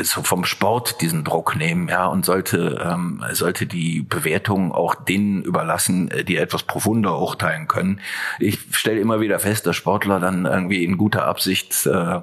so 0.03 0.23
vom 0.23 0.45
Sport 0.45 1.01
diesen 1.03 1.23
Druck 1.23 1.55
nehmen, 1.55 1.89
ja, 1.89 2.07
und 2.07 2.25
sollte 2.25 2.83
ähm, 2.83 3.23
sollte 3.33 3.67
die 3.67 4.01
Bewertung 4.01 4.73
auch 4.73 4.95
denen 4.95 5.43
überlassen, 5.43 6.11
äh, 6.11 6.25
die 6.25 6.37
etwas 6.37 6.63
profunder 6.63 7.19
urteilen 7.19 7.69
können. 7.69 8.01
Ich 8.39 8.59
stelle 8.73 9.01
immer 9.01 9.21
wieder 9.21 9.39
fest, 9.39 9.67
dass 9.67 9.77
Sportler 9.77 10.19
dann 10.19 10.47
irgendwie 10.47 10.83
in 10.83 10.97
guter 10.97 11.27
Absicht 11.27 11.87
äh, 11.87 12.21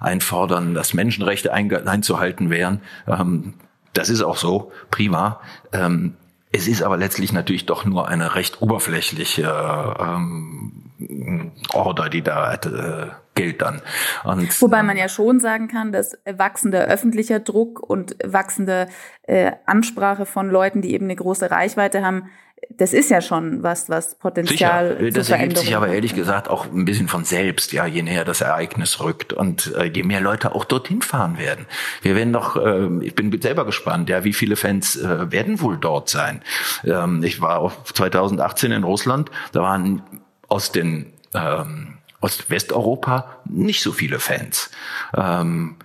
einfordern, 0.00 0.74
dass 0.74 0.94
Menschenrechte 0.94 1.52
einzuhalten 1.52 2.48
wären. 2.48 2.80
Ähm, 3.06 3.52
das 3.92 4.08
ist 4.08 4.22
auch 4.22 4.36
so, 4.36 4.72
prima. 4.90 5.40
Ähm, 5.72 6.16
es 6.52 6.68
ist 6.68 6.82
aber 6.82 6.96
letztlich 6.96 7.32
natürlich 7.32 7.66
doch 7.66 7.84
nur 7.84 8.08
eine 8.08 8.34
recht 8.34 8.62
oberflächliche 8.62 9.44
ähm, 9.98 10.72
Order, 11.74 12.08
die 12.08 12.22
da 12.22 12.54
äh, 12.54 13.08
gilt 13.36 13.62
dann. 13.62 13.80
Und, 14.24 14.60
Wobei 14.60 14.82
man 14.82 14.96
ja 14.96 15.08
schon 15.08 15.38
sagen 15.38 15.68
kann, 15.68 15.92
dass 15.92 16.18
wachsender 16.24 16.86
öffentlicher 16.86 17.38
Druck 17.38 17.78
und 17.80 18.16
wachsende 18.24 18.88
äh, 19.22 19.52
Ansprache 19.66 20.26
von 20.26 20.50
Leuten, 20.50 20.82
die 20.82 20.92
eben 20.92 21.04
eine 21.04 21.14
große 21.14 21.50
Reichweite 21.50 22.04
haben, 22.04 22.28
das 22.70 22.92
ist 22.92 23.10
ja 23.10 23.20
schon 23.20 23.62
was, 23.62 23.88
was 23.88 24.18
Potenzial 24.18 24.96
Sicher. 24.98 25.10
Das 25.10 25.30
ergibt 25.30 25.58
sich 25.58 25.76
aber 25.76 25.88
ehrlich 25.88 26.14
gesagt 26.14 26.48
auch 26.48 26.66
ein 26.66 26.84
bisschen 26.84 27.06
von 27.06 27.24
selbst, 27.24 27.72
ja, 27.72 27.86
je 27.86 28.02
näher 28.02 28.24
das 28.24 28.40
Ereignis 28.40 29.00
rückt 29.00 29.32
und 29.32 29.74
äh, 29.76 29.84
je 29.84 30.02
mehr 30.02 30.20
Leute 30.20 30.54
auch 30.54 30.64
dorthin 30.64 31.02
fahren 31.02 31.38
werden. 31.38 31.66
Wir 32.02 32.16
werden 32.16 32.32
doch, 32.32 32.56
äh, 32.56 33.04
ich 33.04 33.14
bin 33.14 33.40
selber 33.40 33.66
gespannt, 33.66 34.08
ja, 34.08 34.24
wie 34.24 34.32
viele 34.32 34.56
Fans 34.56 34.96
äh, 34.96 35.30
werden 35.30 35.60
wohl 35.60 35.76
dort 35.76 36.08
sein. 36.08 36.42
Ähm, 36.84 37.22
ich 37.22 37.40
war 37.40 37.60
auch 37.60 37.84
2018 37.84 38.72
in 38.72 38.84
Russland, 38.84 39.30
da 39.52 39.60
waren 39.60 40.02
aus 40.48 40.72
den 40.72 41.12
ähm, 41.34 41.95
aus 42.26 42.50
Westeuropa 42.50 43.38
nicht 43.44 43.82
so 43.82 43.92
viele 43.92 44.18
Fans. 44.18 44.70
Ähm, 45.16 45.76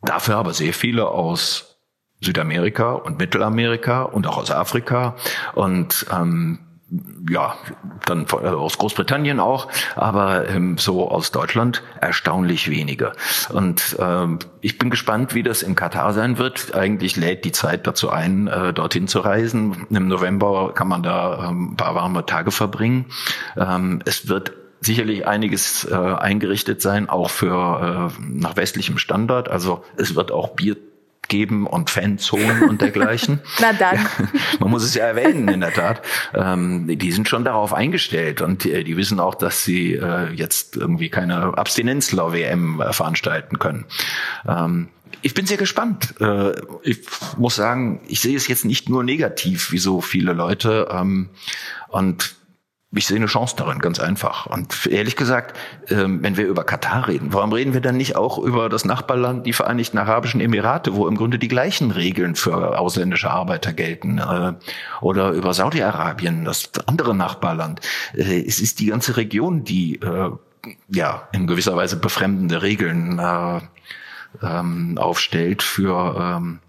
dafür 0.00 0.36
aber 0.36 0.54
sehr 0.54 0.72
viele 0.72 1.08
aus 1.08 1.76
Südamerika 2.20 2.92
und 2.92 3.18
Mittelamerika 3.18 4.02
und 4.02 4.26
auch 4.26 4.38
aus 4.38 4.50
Afrika 4.50 5.16
und 5.54 6.06
ähm, 6.10 6.60
ja, 7.30 7.56
dann 8.04 8.26
äh, 8.30 8.48
aus 8.48 8.76
Großbritannien 8.76 9.40
auch, 9.40 9.68
aber 9.96 10.48
ähm, 10.48 10.76
so 10.76 11.10
aus 11.10 11.30
Deutschland 11.30 11.82
erstaunlich 12.00 12.70
wenige. 12.70 13.12
Und 13.50 13.96
ähm, 13.98 14.38
ich 14.60 14.78
bin 14.78 14.90
gespannt, 14.90 15.34
wie 15.34 15.42
das 15.42 15.62
in 15.62 15.74
Katar 15.74 16.12
sein 16.12 16.36
wird. 16.36 16.74
Eigentlich 16.74 17.16
lädt 17.16 17.46
die 17.46 17.52
Zeit 17.52 17.86
dazu 17.86 18.10
ein, 18.10 18.46
äh, 18.46 18.74
dorthin 18.74 19.08
zu 19.08 19.20
reisen. 19.20 19.86
Im 19.88 20.08
November 20.08 20.72
kann 20.74 20.88
man 20.88 21.02
da 21.02 21.48
ähm, 21.48 21.72
ein 21.72 21.76
paar 21.76 21.94
warme 21.94 22.26
Tage 22.26 22.50
verbringen. 22.50 23.06
Ähm, 23.56 24.00
es 24.04 24.28
wird 24.28 24.52
sicherlich 24.82 25.26
einiges 25.26 25.84
äh, 25.90 25.94
eingerichtet 25.94 26.82
sein, 26.82 27.08
auch 27.08 27.30
für 27.30 28.10
äh, 28.18 28.22
nach 28.22 28.56
westlichem 28.56 28.98
Standard. 28.98 29.48
Also 29.48 29.84
es 29.96 30.14
wird 30.14 30.32
auch 30.32 30.50
Bier 30.50 30.76
geben 31.28 31.66
und 31.66 31.88
Fanzonen 31.88 32.64
und 32.68 32.82
dergleichen. 32.82 33.40
Na 33.60 33.72
dann. 33.72 33.96
Ja, 33.96 34.28
man 34.60 34.70
muss 34.70 34.82
es 34.82 34.94
ja 34.94 35.04
erwähnen, 35.04 35.48
in 35.48 35.60
der 35.60 35.72
Tat. 35.72 36.02
Ähm, 36.34 36.86
die 36.98 37.12
sind 37.12 37.28
schon 37.28 37.44
darauf 37.44 37.72
eingestellt 37.72 38.42
und 38.42 38.64
die, 38.64 38.84
die 38.84 38.96
wissen 38.96 39.20
auch, 39.20 39.34
dass 39.34 39.64
sie 39.64 39.94
äh, 39.94 40.30
jetzt 40.34 40.76
irgendwie 40.76 41.08
keine 41.08 41.56
Abstinenzler-WM 41.56 42.80
äh, 42.80 42.92
veranstalten 42.92 43.58
können. 43.58 43.86
Ähm, 44.46 44.88
ich 45.22 45.34
bin 45.34 45.46
sehr 45.46 45.56
gespannt. 45.56 46.14
Äh, 46.20 46.52
ich 46.82 46.98
muss 47.36 47.54
sagen, 47.54 48.00
ich 48.08 48.20
sehe 48.20 48.36
es 48.36 48.48
jetzt 48.48 48.64
nicht 48.64 48.88
nur 48.88 49.04
negativ, 49.04 49.72
wie 49.72 49.78
so 49.78 50.00
viele 50.00 50.32
Leute. 50.32 50.88
Ähm, 50.90 51.30
und 51.88 52.34
ich 52.94 53.06
sehe 53.06 53.16
eine 53.16 53.26
Chance 53.26 53.56
darin, 53.56 53.78
ganz 53.78 53.98
einfach. 53.98 54.46
Und 54.46 54.86
ehrlich 54.86 55.16
gesagt, 55.16 55.58
ähm, 55.88 56.22
wenn 56.22 56.36
wir 56.36 56.46
über 56.46 56.64
Katar 56.64 57.08
reden, 57.08 57.32
warum 57.32 57.52
reden 57.52 57.72
wir 57.72 57.80
dann 57.80 57.96
nicht 57.96 58.16
auch 58.16 58.38
über 58.38 58.68
das 58.68 58.84
Nachbarland, 58.84 59.46
die 59.46 59.54
Vereinigten 59.54 59.96
Arabischen 59.96 60.40
Emirate, 60.40 60.94
wo 60.94 61.08
im 61.08 61.16
Grunde 61.16 61.38
die 61.38 61.48
gleichen 61.48 61.90
Regeln 61.90 62.34
für 62.34 62.78
ausländische 62.78 63.30
Arbeiter 63.30 63.72
gelten? 63.72 64.18
Äh, 64.18 64.52
oder 65.00 65.30
über 65.30 65.54
Saudi-Arabien, 65.54 66.44
das 66.44 66.70
andere 66.86 67.14
Nachbarland. 67.14 67.80
Äh, 68.14 68.44
es 68.46 68.60
ist 68.60 68.78
die 68.80 68.86
ganze 68.86 69.16
Region, 69.16 69.64
die 69.64 69.96
äh, 69.96 70.30
ja 70.88 71.28
in 71.32 71.46
gewisser 71.46 71.74
Weise 71.74 71.96
befremdende 71.96 72.60
Regeln 72.62 73.20
ähm, 74.42 74.98
aufstellt 74.98 75.62
für 75.62 76.60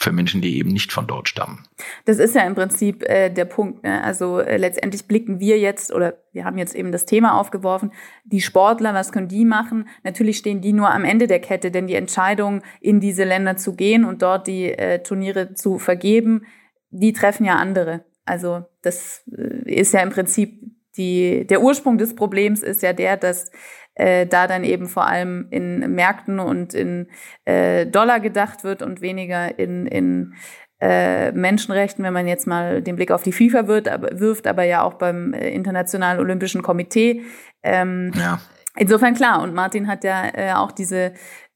für 0.00 0.12
Menschen, 0.12 0.40
die 0.40 0.56
eben 0.56 0.70
nicht 0.70 0.92
von 0.92 1.06
dort 1.06 1.28
stammen. 1.28 1.66
Das 2.06 2.18
ist 2.18 2.34
ja 2.34 2.46
im 2.46 2.54
Prinzip 2.54 3.02
äh, 3.02 3.28
der 3.28 3.44
Punkt. 3.44 3.82
Ne? 3.82 4.02
Also 4.02 4.40
äh, 4.40 4.56
letztendlich 4.56 5.06
blicken 5.06 5.40
wir 5.40 5.58
jetzt 5.58 5.92
oder 5.92 6.14
wir 6.32 6.46
haben 6.46 6.56
jetzt 6.56 6.74
eben 6.74 6.90
das 6.90 7.04
Thema 7.04 7.38
aufgeworfen, 7.38 7.92
die 8.24 8.40
Sportler, 8.40 8.94
was 8.94 9.12
können 9.12 9.28
die 9.28 9.44
machen? 9.44 9.88
Natürlich 10.02 10.38
stehen 10.38 10.62
die 10.62 10.72
nur 10.72 10.90
am 10.90 11.04
Ende 11.04 11.26
der 11.26 11.40
Kette, 11.40 11.70
denn 11.70 11.86
die 11.86 11.96
Entscheidung, 11.96 12.62
in 12.80 13.00
diese 13.00 13.24
Länder 13.24 13.58
zu 13.58 13.76
gehen 13.76 14.06
und 14.06 14.22
dort 14.22 14.46
die 14.46 14.72
äh, 14.72 15.02
Turniere 15.02 15.52
zu 15.52 15.78
vergeben, 15.78 16.46
die 16.88 17.12
treffen 17.12 17.44
ja 17.44 17.56
andere. 17.56 18.04
Also 18.24 18.64
das 18.80 19.22
äh, 19.36 19.70
ist 19.70 19.92
ja 19.92 20.00
im 20.00 20.10
Prinzip 20.10 20.59
die, 20.96 21.46
der 21.46 21.62
Ursprung 21.62 21.98
des 21.98 22.14
Problems 22.14 22.62
ist 22.62 22.82
ja 22.82 22.92
der, 22.92 23.16
dass 23.16 23.50
äh, 23.94 24.26
da 24.26 24.46
dann 24.46 24.64
eben 24.64 24.86
vor 24.86 25.06
allem 25.06 25.46
in 25.50 25.94
Märkten 25.94 26.40
und 26.40 26.74
in 26.74 27.08
äh, 27.44 27.86
Dollar 27.86 28.20
gedacht 28.20 28.64
wird 28.64 28.82
und 28.82 29.00
weniger 29.00 29.58
in, 29.58 29.86
in 29.86 30.34
äh, 30.80 31.32
Menschenrechten, 31.32 32.04
wenn 32.04 32.14
man 32.14 32.26
jetzt 32.26 32.46
mal 32.46 32.82
den 32.82 32.96
Blick 32.96 33.10
auf 33.10 33.22
die 33.22 33.32
FIFA 33.32 33.66
wird, 33.66 33.88
aber, 33.88 34.18
wirft, 34.18 34.46
aber 34.46 34.64
ja 34.64 34.82
auch 34.82 34.94
beim 34.94 35.34
äh, 35.34 35.50
Internationalen 35.50 36.20
Olympischen 36.20 36.62
Komitee. 36.62 37.22
Ähm, 37.62 38.12
ja. 38.14 38.40
Insofern 38.76 39.14
klar, 39.14 39.42
und 39.42 39.54
Martin 39.54 39.88
hat 39.88 40.04
ja 40.04 40.24
äh, 40.32 40.52
auch 40.54 40.72
diese 40.72 41.12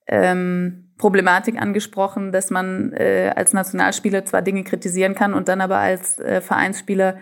ähm, 0.07 0.92
Problematik 0.99 1.61
angesprochen, 1.61 2.33
dass 2.33 2.51
man 2.51 2.92
äh, 2.92 3.33
als 3.35 3.53
Nationalspieler 3.53 4.25
zwar 4.25 4.42
Dinge 4.42 4.64
kritisieren 4.64 5.14
kann 5.14 5.33
und 5.33 5.49
dann 5.49 5.61
aber 5.61 5.79
als 5.79 6.18
äh, 6.18 6.40
Vereinsspieler 6.40 7.18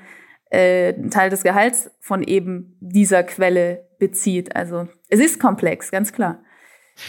äh, 0.53 0.95
einen 0.95 1.11
Teil 1.11 1.31
des 1.31 1.43
Gehalts 1.43 1.91
von 2.01 2.23
eben 2.23 2.77
dieser 2.81 3.23
Quelle 3.23 3.87
bezieht. 3.99 4.55
Also 4.55 4.89
es 5.09 5.21
ist 5.21 5.41
komplex, 5.41 5.91
ganz 5.91 6.13
klar. 6.13 6.41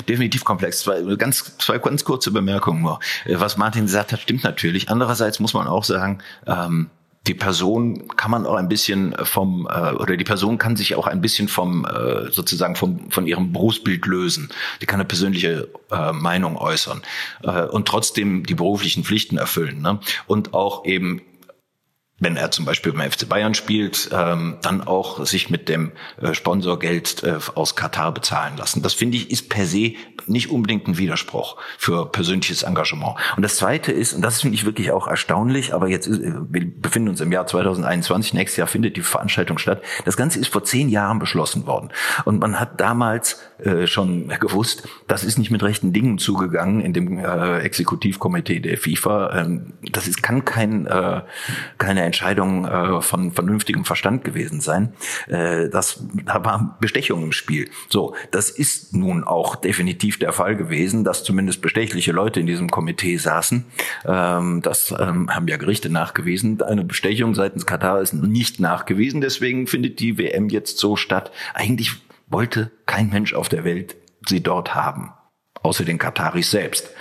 Definitiv 0.08 0.46
komplex. 0.46 0.80
Zwei 0.80 1.02
ganz, 1.18 1.58
zwei 1.58 1.78
ganz 1.78 2.06
kurze 2.06 2.32
Bemerkungen 2.32 2.82
nur. 2.82 3.00
Äh, 3.26 3.40
was 3.40 3.58
Martin 3.58 3.84
gesagt 3.84 4.14
hat, 4.14 4.22
stimmt 4.22 4.44
natürlich. 4.44 4.90
Andererseits 4.90 5.40
muss 5.40 5.54
man 5.54 5.68
auch 5.68 5.84
sagen, 5.84 6.20
ähm, 6.48 6.90
die 7.28 7.34
Person 7.34 8.08
kann 8.18 8.32
man 8.32 8.46
auch 8.46 8.56
ein 8.56 8.68
bisschen 8.68 9.16
vom 9.24 9.68
äh, 9.70 9.94
oder 9.94 10.18
die 10.18 10.26
Person 10.26 10.58
kann 10.58 10.76
sich 10.76 10.96
auch 10.96 11.08
ein 11.08 11.22
bisschen 11.22 11.48
vom 11.48 11.86
äh, 11.86 12.32
sozusagen 12.32 12.76
vom 12.76 13.10
von 13.12 13.28
ihrem 13.28 13.54
Berufsbild 13.54 14.06
lösen. 14.06 14.50
Die 14.82 14.86
kann 14.86 15.00
eine 15.00 15.08
persönliche 15.08 15.70
äh, 15.92 16.12
Meinung 16.12 16.58
äußern 16.58 17.02
äh, 17.44 17.64
und 17.64 17.88
trotzdem 17.88 18.46
die 18.46 18.56
beruflichen 18.56 19.04
Pflichten 19.04 19.38
erfüllen 19.38 19.82
ne? 19.82 20.00
und 20.28 20.54
auch 20.54 20.86
eben 20.86 21.22
wenn 22.24 22.38
er 22.38 22.52
zum 22.52 22.66
Beispiel 22.66 22.94
beim 22.94 23.12
FC 23.12 23.28
Bayern 23.28 23.54
spielt, 23.54 24.10
ähm, 24.12 24.58
dann 24.62 24.82
auch 24.82 25.26
sich 25.26 25.50
mit 25.50 25.70
dem 25.70 25.92
äh, 26.22 26.34
Sponsorgeld 26.34 27.24
äh, 27.24 27.38
aus 27.56 27.76
Katar 27.76 28.14
bezahlen 28.14 28.58
lassen. 28.58 28.82
Das 28.82 28.94
finde 28.94 29.18
ich 29.18 29.32
ist 29.32 29.50
per 29.50 29.66
se 29.66 29.94
nicht 30.28 30.50
unbedingt 30.50 30.88
ein 30.88 30.98
Widerspruch 30.98 31.58
für 31.78 32.06
persönliches 32.10 32.64
Engagement. 32.64 33.16
Und 33.36 33.44
das 33.44 33.58
Zweite 33.58 33.92
ist, 33.92 34.14
und 34.14 34.22
das 34.22 34.42
finde 34.42 34.56
ich 34.56 34.66
wirklich 34.66 34.92
auch 34.92 35.08
erstaunlich, 35.08 35.74
aber 35.74 35.90
jetzt 35.90 36.08
ist, 36.08 36.20
äh, 36.20 36.34
wir 36.50 36.72
befinden 36.82 37.10
uns 37.10 37.22
im 37.22 37.32
Jahr 37.32 37.46
2021, 37.46 38.34
nächstes 38.34 38.58
Jahr 38.58 38.68
findet 38.68 38.98
die 38.98 39.02
Veranstaltung 39.02 39.58
statt. 39.58 39.82
Das 40.06 40.18
Ganze 40.18 40.40
ist 40.40 40.48
vor 40.48 40.64
zehn 40.64 40.90
Jahren 40.90 41.20
beschlossen 41.20 41.66
worden. 41.66 41.90
Und 42.26 42.40
man 42.40 42.60
hat 42.60 42.80
damals 42.80 43.42
äh, 43.60 43.88
schon 43.88 44.30
gewusst, 44.40 44.88
das 45.08 45.24
ist 45.24 45.38
nicht 45.38 45.52
mit 45.52 45.64
rechten 45.64 45.94
Dingen 45.94 46.18
zugegangen 46.18 46.82
in 46.82 46.94
dem 46.94 47.18
äh, 47.18 47.60
Exekutivkomitee 47.60 48.60
der 48.60 48.78
FIFA. 48.78 49.40
Ähm, 49.40 49.74
das 49.92 50.08
ist, 50.08 50.24
kann 50.24 50.46
kein, 50.46 50.86
äh, 50.86 51.22
keine 51.78 52.04
Entscheidung 52.14 52.66
äh, 52.66 53.02
von 53.02 53.32
vernünftigem 53.32 53.86
Verstand 53.86 54.24
gewesen 54.24 54.62
sein. 54.62 54.94
Äh, 55.28 55.70
das, 55.70 56.06
da 56.26 56.46
war 56.46 56.78
Bestechung 56.80 57.24
im 57.24 57.32
Spiel. 57.32 57.70
So, 57.90 58.16
das 58.30 58.52
ist 58.52 58.96
nun 58.96 59.24
auch 59.24 59.56
definitiv 59.56 60.20
der 60.20 60.32
Fall 60.32 60.56
gewesen, 60.56 61.04
dass 61.04 61.24
zumindest 61.24 61.64
bestechliche 61.64 62.12
Leute 62.12 62.40
in 62.40 62.46
diesem 62.46 62.70
Komitee 62.70 63.18
saßen. 63.18 63.66
Ähm, 64.06 64.62
das 64.62 64.94
ähm, 64.98 65.34
haben 65.34 65.48
ja 65.48 65.58
Gerichte 65.58 65.90
nachgewiesen. 65.90 66.62
Eine 66.62 66.84
Bestechung 66.84 67.34
seitens 67.34 67.66
Katar 67.66 68.00
ist 68.00 68.14
nicht 68.14 68.60
nachgewiesen. 68.60 69.20
Deswegen 69.20 69.66
findet 69.66 70.00
die 70.00 70.20
WM 70.20 70.50
jetzt 70.50 70.78
so 70.78 70.96
statt. 70.96 71.32
Eigentlich 71.56 71.94
wollte 72.28 72.70
kein 72.86 73.10
Mensch 73.10 73.34
auf 73.34 73.50
der 73.50 73.64
Welt 73.64 73.96
sie 74.28 74.44
dort 74.44 74.76
haben, 74.76 75.14
außer 75.64 75.84
den 75.84 75.98
Kataris 75.98 76.52
selbst. 76.52 76.92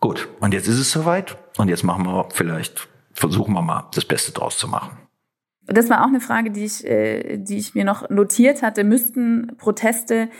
Gut, 0.00 0.28
und 0.40 0.54
jetzt 0.54 0.68
ist 0.68 0.78
es 0.78 0.90
soweit 0.90 1.36
und 1.58 1.68
jetzt 1.68 1.82
machen 1.82 2.06
wir 2.06 2.28
vielleicht, 2.32 2.88
versuchen 3.18 3.54
wir 3.54 3.62
mal 3.62 3.88
das 3.94 4.04
Beste 4.04 4.32
draus 4.32 4.58
zu 4.58 4.68
machen. 4.68 4.96
Das 5.66 5.90
war 5.90 6.02
auch 6.02 6.08
eine 6.08 6.20
Frage, 6.20 6.50
die 6.50 6.64
ich, 6.64 6.84
äh, 6.86 7.36
die 7.36 7.58
ich 7.58 7.74
mir 7.74 7.84
noch 7.84 8.08
notiert 8.08 8.62
hatte. 8.62 8.84
Müssten 8.84 9.56
Proteste 9.58 10.30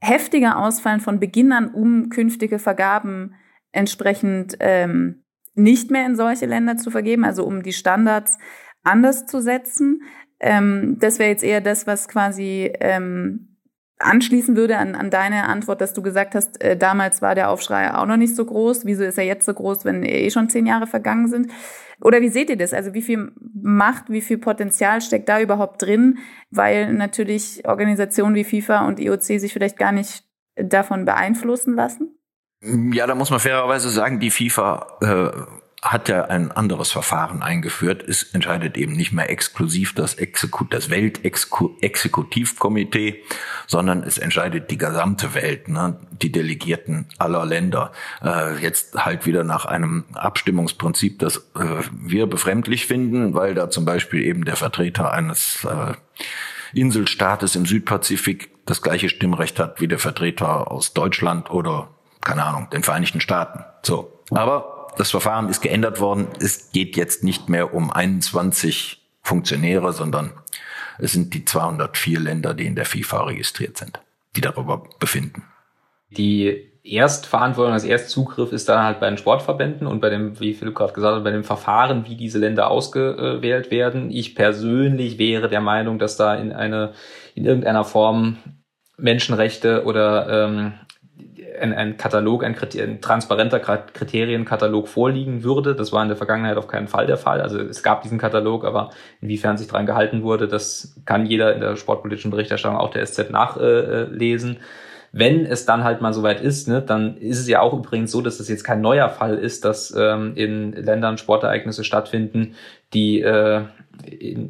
heftiger 0.00 0.58
ausfallen 0.58 1.00
von 1.00 1.20
Beginn 1.20 1.52
an, 1.52 1.68
um 1.68 2.08
künftige 2.08 2.58
Vergaben 2.58 3.34
entsprechend 3.72 4.56
ähm, 4.60 5.24
nicht 5.54 5.90
mehr 5.90 6.06
in 6.06 6.16
solche 6.16 6.46
Länder 6.46 6.76
zu 6.76 6.90
vergeben, 6.90 7.24
also 7.24 7.44
um 7.44 7.62
die 7.62 7.72
Standards 7.72 8.38
anders 8.82 9.26
zu 9.26 9.42
setzen? 9.42 10.02
Ähm, 10.40 10.96
das 11.00 11.18
wäre 11.18 11.30
jetzt 11.30 11.44
eher 11.44 11.60
das, 11.60 11.86
was 11.86 12.08
quasi 12.08 12.72
ähm, 12.80 13.57
anschließen 13.98 14.56
würde 14.56 14.78
an, 14.78 14.94
an 14.94 15.10
deine 15.10 15.44
Antwort, 15.44 15.80
dass 15.80 15.92
du 15.92 16.02
gesagt 16.02 16.34
hast, 16.34 16.62
äh, 16.62 16.76
damals 16.76 17.20
war 17.20 17.34
der 17.34 17.50
Aufschrei 17.50 17.92
auch 17.94 18.06
noch 18.06 18.16
nicht 18.16 18.36
so 18.36 18.44
groß. 18.44 18.86
Wieso 18.86 19.04
ist 19.04 19.18
er 19.18 19.24
jetzt 19.24 19.44
so 19.44 19.54
groß, 19.54 19.84
wenn 19.84 20.04
eh 20.04 20.30
schon 20.30 20.48
zehn 20.48 20.66
Jahre 20.66 20.86
vergangen 20.86 21.28
sind? 21.28 21.50
Oder 22.00 22.20
wie 22.20 22.28
seht 22.28 22.48
ihr 22.48 22.56
das? 22.56 22.72
Also 22.72 22.94
wie 22.94 23.02
viel 23.02 23.32
Macht, 23.60 24.08
wie 24.08 24.20
viel 24.20 24.38
Potenzial 24.38 25.00
steckt 25.00 25.28
da 25.28 25.40
überhaupt 25.40 25.82
drin? 25.82 26.18
Weil 26.50 26.92
natürlich 26.92 27.66
Organisationen 27.66 28.36
wie 28.36 28.44
FIFA 28.44 28.86
und 28.86 29.00
IOC 29.00 29.22
sich 29.22 29.52
vielleicht 29.52 29.78
gar 29.78 29.92
nicht 29.92 30.24
davon 30.54 31.04
beeinflussen 31.04 31.74
lassen? 31.74 32.14
Ja, 32.60 33.06
da 33.06 33.14
muss 33.14 33.30
man 33.30 33.40
fairerweise 33.40 33.88
sagen, 33.88 34.20
die 34.20 34.30
FIFA 34.30 34.86
äh, 35.00 35.67
hat 35.80 36.08
er 36.08 36.28
ein 36.28 36.50
anderes 36.50 36.90
Verfahren 36.90 37.40
eingeführt. 37.42 38.02
Es 38.06 38.24
entscheidet 38.24 38.76
eben 38.76 38.94
nicht 38.94 39.12
mehr 39.12 39.30
exklusiv 39.30 39.94
das, 39.94 40.14
Exekut 40.14 40.74
das 40.74 40.90
Weltexekutivkomitee, 40.90 43.22
sondern 43.68 44.02
es 44.02 44.18
entscheidet 44.18 44.72
die 44.72 44.78
gesamte 44.78 45.34
Welt, 45.34 45.68
ne? 45.68 46.00
die 46.10 46.32
Delegierten 46.32 47.06
aller 47.18 47.46
Länder. 47.46 47.92
Äh, 48.22 48.60
jetzt 48.60 49.04
halt 49.04 49.24
wieder 49.24 49.44
nach 49.44 49.66
einem 49.66 50.06
Abstimmungsprinzip, 50.14 51.20
das 51.20 51.36
äh, 51.54 51.84
wir 51.92 52.26
befremdlich 52.26 52.86
finden, 52.86 53.34
weil 53.34 53.54
da 53.54 53.70
zum 53.70 53.84
Beispiel 53.84 54.24
eben 54.24 54.44
der 54.44 54.56
Vertreter 54.56 55.12
eines 55.12 55.64
äh, 55.64 55.92
Inselstaates 56.74 57.54
im 57.54 57.66
Südpazifik 57.66 58.50
das 58.66 58.82
gleiche 58.82 59.08
Stimmrecht 59.08 59.60
hat 59.60 59.80
wie 59.80 59.88
der 59.88 60.00
Vertreter 60.00 60.70
aus 60.70 60.92
Deutschland 60.92 61.50
oder 61.50 61.88
keine 62.20 62.44
Ahnung, 62.44 62.68
den 62.70 62.82
Vereinigten 62.82 63.20
Staaten. 63.20 63.64
So. 63.82 64.22
Aber 64.30 64.77
das 64.98 65.10
Verfahren 65.10 65.48
ist 65.48 65.62
geändert 65.62 66.00
worden. 66.00 66.28
Es 66.40 66.72
geht 66.72 66.96
jetzt 66.96 67.24
nicht 67.24 67.48
mehr 67.48 67.72
um 67.72 67.90
21 67.90 69.02
Funktionäre, 69.22 69.92
sondern 69.92 70.32
es 70.98 71.12
sind 71.12 71.32
die 71.34 71.44
204 71.44 72.20
Länder, 72.20 72.54
die 72.54 72.66
in 72.66 72.74
der 72.74 72.84
FIFA 72.84 73.24
registriert 73.24 73.76
sind, 73.76 74.00
die 74.36 74.40
darüber 74.40 74.82
befinden. 74.98 75.44
Die 76.10 76.72
Erstverantwortung, 76.82 77.74
das 77.74 77.84
Erstzugriff 77.84 78.52
ist 78.52 78.68
dann 78.68 78.82
halt 78.82 78.98
bei 78.98 79.08
den 79.08 79.18
Sportverbänden 79.18 79.86
und 79.86 80.00
bei 80.00 80.10
dem, 80.10 80.40
wie 80.40 80.54
Philipp 80.54 80.74
gerade 80.74 80.92
gesagt 80.92 81.16
hat, 81.16 81.24
bei 81.24 81.30
dem 81.30 81.44
Verfahren, 81.44 82.06
wie 82.06 82.16
diese 82.16 82.38
Länder 82.38 82.70
ausgewählt 82.70 83.70
werden. 83.70 84.10
Ich 84.10 84.34
persönlich 84.34 85.18
wäre 85.18 85.48
der 85.48 85.60
Meinung, 85.60 85.98
dass 85.98 86.16
da 86.16 86.34
in 86.34 86.52
eine, 86.52 86.94
in 87.34 87.44
irgendeiner 87.44 87.84
Form 87.84 88.38
Menschenrechte 88.96 89.84
oder 89.84 90.46
ähm, 90.46 90.72
ein, 91.60 91.72
ein 91.72 91.96
Katalog, 91.96 92.44
ein, 92.44 92.56
ein 92.56 93.00
transparenter 93.00 93.60
Kriterienkatalog 93.60 94.88
vorliegen 94.88 95.42
würde. 95.42 95.74
Das 95.74 95.92
war 95.92 96.02
in 96.02 96.08
der 96.08 96.16
Vergangenheit 96.16 96.56
auf 96.56 96.68
keinen 96.68 96.88
Fall 96.88 97.06
der 97.06 97.16
Fall. 97.16 97.40
Also 97.40 97.58
es 97.58 97.82
gab 97.82 98.02
diesen 98.02 98.18
Katalog, 98.18 98.64
aber 98.64 98.90
inwiefern 99.20 99.56
sich 99.56 99.68
daran 99.68 99.86
gehalten 99.86 100.22
wurde, 100.22 100.48
das 100.48 100.94
kann 101.04 101.26
jeder 101.26 101.54
in 101.54 101.60
der 101.60 101.76
sportpolitischen 101.76 102.30
Berichterstattung 102.30 102.78
auch 102.78 102.90
der 102.90 103.04
SZ 103.06 103.30
nachlesen. 103.30 104.58
Wenn 105.12 105.46
es 105.46 105.64
dann 105.64 105.84
halt 105.84 106.02
mal 106.02 106.12
soweit 106.12 106.40
ist, 106.40 106.68
ne, 106.68 106.82
dann 106.82 107.16
ist 107.16 107.38
es 107.38 107.48
ja 107.48 107.60
auch 107.60 107.72
übrigens 107.72 108.10
so, 108.10 108.20
dass 108.20 108.40
es 108.40 108.48
jetzt 108.48 108.62
kein 108.62 108.82
neuer 108.82 109.08
Fall 109.08 109.38
ist, 109.38 109.64
dass 109.64 109.94
ähm, 109.96 110.32
in 110.34 110.72
Ländern 110.72 111.16
Sportereignisse 111.16 111.82
stattfinden, 111.82 112.54
die 112.92 113.22
äh, 113.22 113.62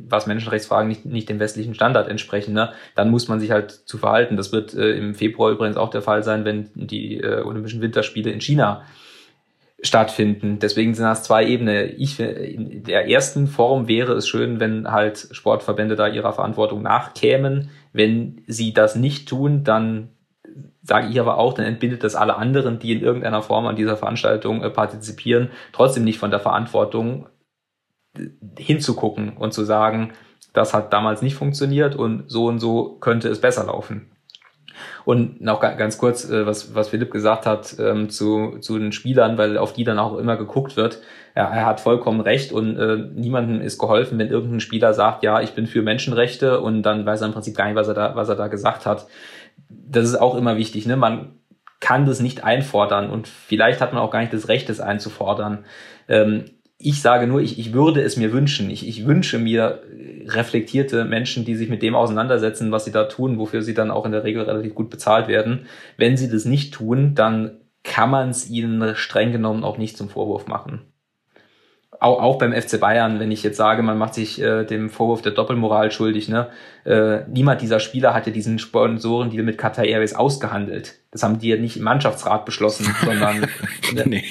was 0.09 0.27
Menschenrechtsfragen 0.27 0.89
nicht, 0.89 1.05
nicht 1.05 1.29
dem 1.29 1.41
westlichen 1.41 1.75
Standard 1.75 2.09
entsprechen, 2.09 2.55
ne, 2.55 2.73
dann 2.95 3.11
muss 3.11 3.29
man 3.29 3.41
sich 3.41 3.51
halt 3.51 3.71
zu 3.71 3.99
verhalten. 3.99 4.37
Das 4.37 4.53
wird 4.53 4.75
äh, 4.75 4.93
im 4.93 5.15
Februar 5.15 5.51
übrigens 5.51 5.77
auch 5.77 5.91
der 5.91 6.03
Fall 6.03 6.23
sein, 6.23 6.45
wenn 6.45 6.71
die 6.75 7.21
äh, 7.21 7.43
Olympischen 7.43 7.81
Winterspiele 7.81 8.31
in 8.31 8.41
China 8.41 8.83
stattfinden. 9.81 10.59
Deswegen 10.59 10.95
sind 10.95 11.05
das 11.05 11.23
zwei 11.23 11.47
Ebenen. 11.47 11.95
Ich, 11.99 12.19
in 12.19 12.83
der 12.83 13.09
ersten 13.09 13.47
Form 13.47 13.87
wäre 13.87 14.15
es 14.15 14.27
schön, 14.27 14.59
wenn 14.59 14.91
halt 14.91 15.29
Sportverbände 15.31 15.95
da 15.95 16.09
ihrer 16.09 16.33
Verantwortung 16.33 16.83
nachkämen. 16.83 17.71
Wenn 17.93 18.43
sie 18.49 18.75
das 18.75 18.97
nicht 18.97 19.29
tun, 19.29 19.63
dann 19.63 20.09
sage 20.83 21.09
ich 21.09 21.21
aber 21.21 21.39
auch, 21.39 21.53
dann 21.53 21.67
entbindet 21.67 22.03
das 22.03 22.17
alle 22.17 22.37
anderen, 22.37 22.79
die 22.79 22.93
in 22.93 23.03
irgendeiner 23.03 23.43
Form 23.43 23.67
an 23.67 23.77
dieser 23.77 23.97
Veranstaltung 23.97 24.63
äh, 24.63 24.71
partizipieren, 24.71 25.51
trotzdem 25.73 26.05
nicht 26.05 26.19
von 26.19 26.31
der 26.31 26.41
Verantwortung, 26.41 27.27
hinzugucken 28.59 29.31
und 29.37 29.53
zu 29.53 29.65
sagen, 29.65 30.13
das 30.53 30.75
hat 30.75 30.93
damals 30.93 31.23
nicht 31.23 31.35
funktioniert 31.35 31.97
und 31.97 32.25
so 32.27 32.47
und 32.47 32.59
so 32.59 32.97
könnte 33.01 33.29
es 33.29 33.41
besser 33.41 33.65
laufen. 33.65 34.11
Und 35.05 35.41
noch 35.41 35.61
ganz 35.61 35.99
kurz, 35.99 36.29
äh, 36.29 36.47
was, 36.47 36.75
was 36.75 36.89
Philipp 36.89 37.11
gesagt 37.11 37.47
hat 37.47 37.77
ähm, 37.79 38.11
zu, 38.11 38.59
zu 38.61 38.79
den 38.79 38.93
Spielern, 38.93 39.39
weil 39.39 39.59
auf 39.59 39.73
die 39.73 39.85
dann 39.85 39.99
auch 39.99 40.17
immer 40.19 40.37
geguckt 40.37 40.77
wird. 40.77 41.01
Ja, 41.35 41.49
er 41.51 41.67
hat 41.67 41.81
vollkommen 41.81 42.21
recht 42.21 42.53
und 42.53 42.77
äh, 42.77 42.97
niemandem 43.15 43.61
ist 43.61 43.79
geholfen, 43.79 44.19
wenn 44.19 44.29
irgendein 44.29 44.61
Spieler 44.61 44.95
sagt, 44.95 45.23
ja, 45.23 45.41
ich 45.41 45.53
bin 45.53 45.67
für 45.67 45.83
Menschenrechte 45.83 46.61
und 46.61 46.83
dann 46.83 47.07
weiß 47.07 47.21
er 47.23 47.29
im 47.29 47.33
Prinzip 47.33 47.57
gar 47.57 47.67
nicht, 47.67 47.77
was 47.77 47.89
er 47.89 47.95
da, 47.95 48.17
was 48.17 48.29
er 48.29 48.37
da 48.37 48.49
gesagt 48.49 48.87
hat. 48.87 49.07
Das 49.69 50.05
ist 50.05 50.17
auch 50.17 50.37
immer 50.37 50.57
wichtig. 50.57 50.87
Ne? 50.87 50.97
Man 50.97 51.33
kann 51.81 52.07
das 52.07 52.21
nicht 52.21 52.45
einfordern 52.45 53.09
und 53.09 53.29
vielleicht 53.29 53.81
hat 53.81 53.93
man 53.93 54.03
auch 54.03 54.11
gar 54.11 54.21
nicht 54.21 54.33
das 54.33 54.49
Recht, 54.49 54.69
das 54.69 54.81
einzufordern. 54.81 55.65
Ähm, 56.09 56.47
ich 56.79 57.03
sage 57.03 57.27
nur, 57.27 57.41
ich, 57.41 57.59
ich 57.59 57.73
würde 57.73 58.03
es 58.03 58.17
mir 58.17 58.33
wünschen. 58.33 58.71
Ich, 58.71 58.87
ich 58.87 59.05
wünsche 59.05 59.39
mir 59.39 59.83
reflektierte 60.27 61.05
Menschen, 61.05 61.45
die 61.45 61.57
sich 61.57 61.69
mit 61.69 61.83
dem 61.83 61.97
auseinandersetzen, 61.97 62.71
was 62.71 62.85
sie 62.85 62.93
da 62.93 63.05
tun, 63.05 63.39
wofür 63.39 63.63
sie 63.63 63.75
dann 63.75 63.91
auch 63.91 64.07
in 64.07 64.13
der 64.13 64.25
Regel 64.25 64.43
relativ 64.43 64.75
gut 64.75 64.89
bezahlt 64.91 65.27
werden. 65.27 65.67
Wenn 65.97 66.17
sie 66.17 66.31
das 66.31 66.45
nicht 66.45 66.73
tun, 66.73 67.15
dann 67.15 67.59
kann 67.83 68.11
man 68.11 68.31
es 68.31 68.49
ihnen 68.49 68.95
streng 68.95 69.33
genommen 69.33 69.65
auch 69.65 69.79
nicht 69.79 69.97
zum 69.97 70.09
Vorwurf 70.09 70.47
machen. 70.47 70.83
Auch, 72.01 72.23
auch 72.23 72.39
beim 72.39 72.53
FC 72.53 72.79
Bayern, 72.79 73.19
wenn 73.19 73.33
ich 73.33 73.43
jetzt 73.43 73.57
sage, 73.57 73.83
man 73.83 73.99
macht 73.99 74.15
sich 74.15 74.41
äh, 74.41 74.65
dem 74.65 74.89
Vorwurf 74.89 75.21
der 75.21 75.33
Doppelmoral 75.33 75.91
schuldig, 75.91 76.29
ne? 76.29 76.49
Äh, 76.85 77.23
niemand 77.29 77.61
dieser 77.61 77.81
Spieler 77.81 78.15
hatte 78.15 78.31
diesen 78.31 78.61
Sponsorendeal 78.61 79.43
mit 79.43 79.59
Qatar 79.59 79.85
Airways 79.85 80.15
ausgehandelt. 80.15 81.01
Das 81.11 81.25
haben 81.25 81.41
die 81.41 81.49
ja 81.49 81.57
nicht 81.57 81.77
im 81.77 81.83
Mannschaftsrat 81.83 82.45
beschlossen, 82.45 82.95
sondern 83.05 83.41
ne? 83.95 84.05
nee. 84.07 84.25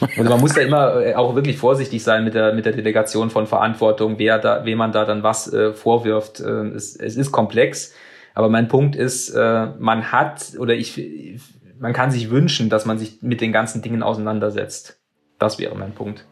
Also 0.00 0.30
man 0.30 0.40
muss 0.40 0.54
da 0.54 0.60
immer 0.60 1.00
äh, 1.00 1.14
auch 1.14 1.34
wirklich 1.34 1.56
vorsichtig 1.58 2.02
sein 2.02 2.24
mit 2.24 2.34
der, 2.34 2.52
mit 2.54 2.64
der 2.64 2.72
Delegation 2.72 3.30
von 3.30 3.46
Verantwortung, 3.46 4.18
wer 4.18 4.38
da, 4.38 4.64
wem 4.64 4.78
man 4.78 4.92
da 4.92 5.04
dann 5.04 5.22
was 5.22 5.52
äh, 5.52 5.72
vorwirft. 5.72 6.40
Äh, 6.40 6.68
es, 6.68 6.96
es 6.96 7.16
ist 7.16 7.32
komplex. 7.32 7.94
Aber 8.34 8.48
mein 8.48 8.68
Punkt 8.68 8.96
ist, 8.96 9.30
äh, 9.30 9.66
man 9.78 10.10
hat 10.12 10.54
oder 10.58 10.74
ich, 10.74 11.40
man 11.78 11.92
kann 11.92 12.10
sich 12.10 12.30
wünschen, 12.30 12.70
dass 12.70 12.86
man 12.86 12.98
sich 12.98 13.22
mit 13.22 13.40
den 13.40 13.52
ganzen 13.52 13.82
Dingen 13.82 14.02
auseinandersetzt. 14.02 14.98
Das 15.38 15.58
wäre 15.58 15.76
mein 15.76 15.92
Punkt. 15.92 16.24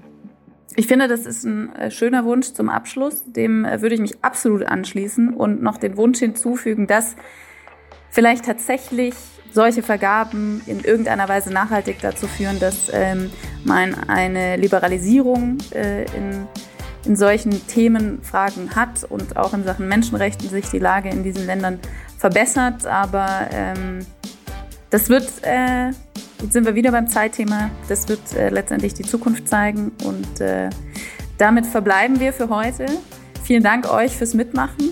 Ich 0.77 0.87
finde, 0.87 1.09
das 1.09 1.27
ist 1.27 1.45
ein 1.45 1.75
äh, 1.75 1.91
schöner 1.91 2.25
Wunsch 2.25 2.53
zum 2.53 2.69
Abschluss. 2.69 3.25
Dem 3.27 3.65
äh, 3.65 3.83
würde 3.83 3.97
ich 3.97 4.01
mich 4.01 4.25
absolut 4.25 4.65
anschließen 4.65 5.35
und 5.35 5.63
noch 5.63 5.79
den 5.79 5.97
Wunsch 5.97 6.21
hinzufügen, 6.21 6.87
dass 6.87 7.17
vielleicht 8.11 8.45
tatsächlich 8.45 9.15
solche 9.53 9.83
Vergaben 9.83 10.63
in 10.67 10.81
irgendeiner 10.81 11.29
Weise 11.29 11.53
nachhaltig 11.53 11.99
dazu 12.01 12.27
führen, 12.27 12.59
dass 12.61 12.91
ähm, 12.93 13.31
man 13.65 13.95
eine 14.09 14.57
Liberalisierung 14.57 15.59
äh, 15.75 16.05
in, 16.17 16.47
in 17.05 17.17
solchen 17.17 17.67
Themenfragen 17.67 18.77
hat 18.77 19.05
und 19.05 19.37
auch 19.37 19.55
in 19.55 19.65
Sachen 19.65 19.89
Menschenrechten 19.89 20.49
sich 20.49 20.69
die 20.71 20.79
Lage 20.79 21.09
in 21.09 21.23
diesen 21.23 21.47
Ländern 21.47 21.81
verbessert. 22.19 22.87
Aber 22.87 23.49
ähm, 23.53 24.01
das 24.91 25.09
wird, 25.09 25.29
äh, 25.43 25.89
jetzt 25.89 26.53
sind 26.53 26.67
wir 26.67 26.75
wieder 26.75 26.93
beim 26.93 27.09
Zeitthema, 27.09 27.71
das 27.89 28.09
wird 28.09 28.35
äh, 28.37 28.51
letztendlich 28.51 28.95
die 28.95 29.05
Zukunft 29.05 29.49
zeigen 29.49 29.93
und 30.05 30.41
äh, 30.41 30.71
damit 31.39 31.67
verbleiben 31.67 32.21
wir 32.21 32.33
für 32.33 32.49
heute. 32.49 32.87
Vielen 33.45 33.63
Dank 33.63 33.91
euch 33.91 34.17
fürs 34.17 34.35
Mitmachen. 34.35 34.91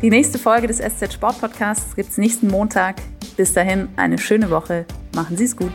Die 0.00 0.10
nächste 0.10 0.38
Folge 0.38 0.68
des 0.68 0.78
SZ 0.78 1.12
Sport 1.12 1.40
Podcasts 1.40 1.96
gibt 1.96 2.10
es 2.10 2.18
nächsten 2.18 2.46
Montag. 2.46 2.94
Bis 3.38 3.52
dahin 3.52 3.88
eine 3.94 4.18
schöne 4.18 4.50
Woche. 4.50 4.84
Machen 5.14 5.36
Sie 5.36 5.44
es 5.44 5.56
gut. 5.56 5.70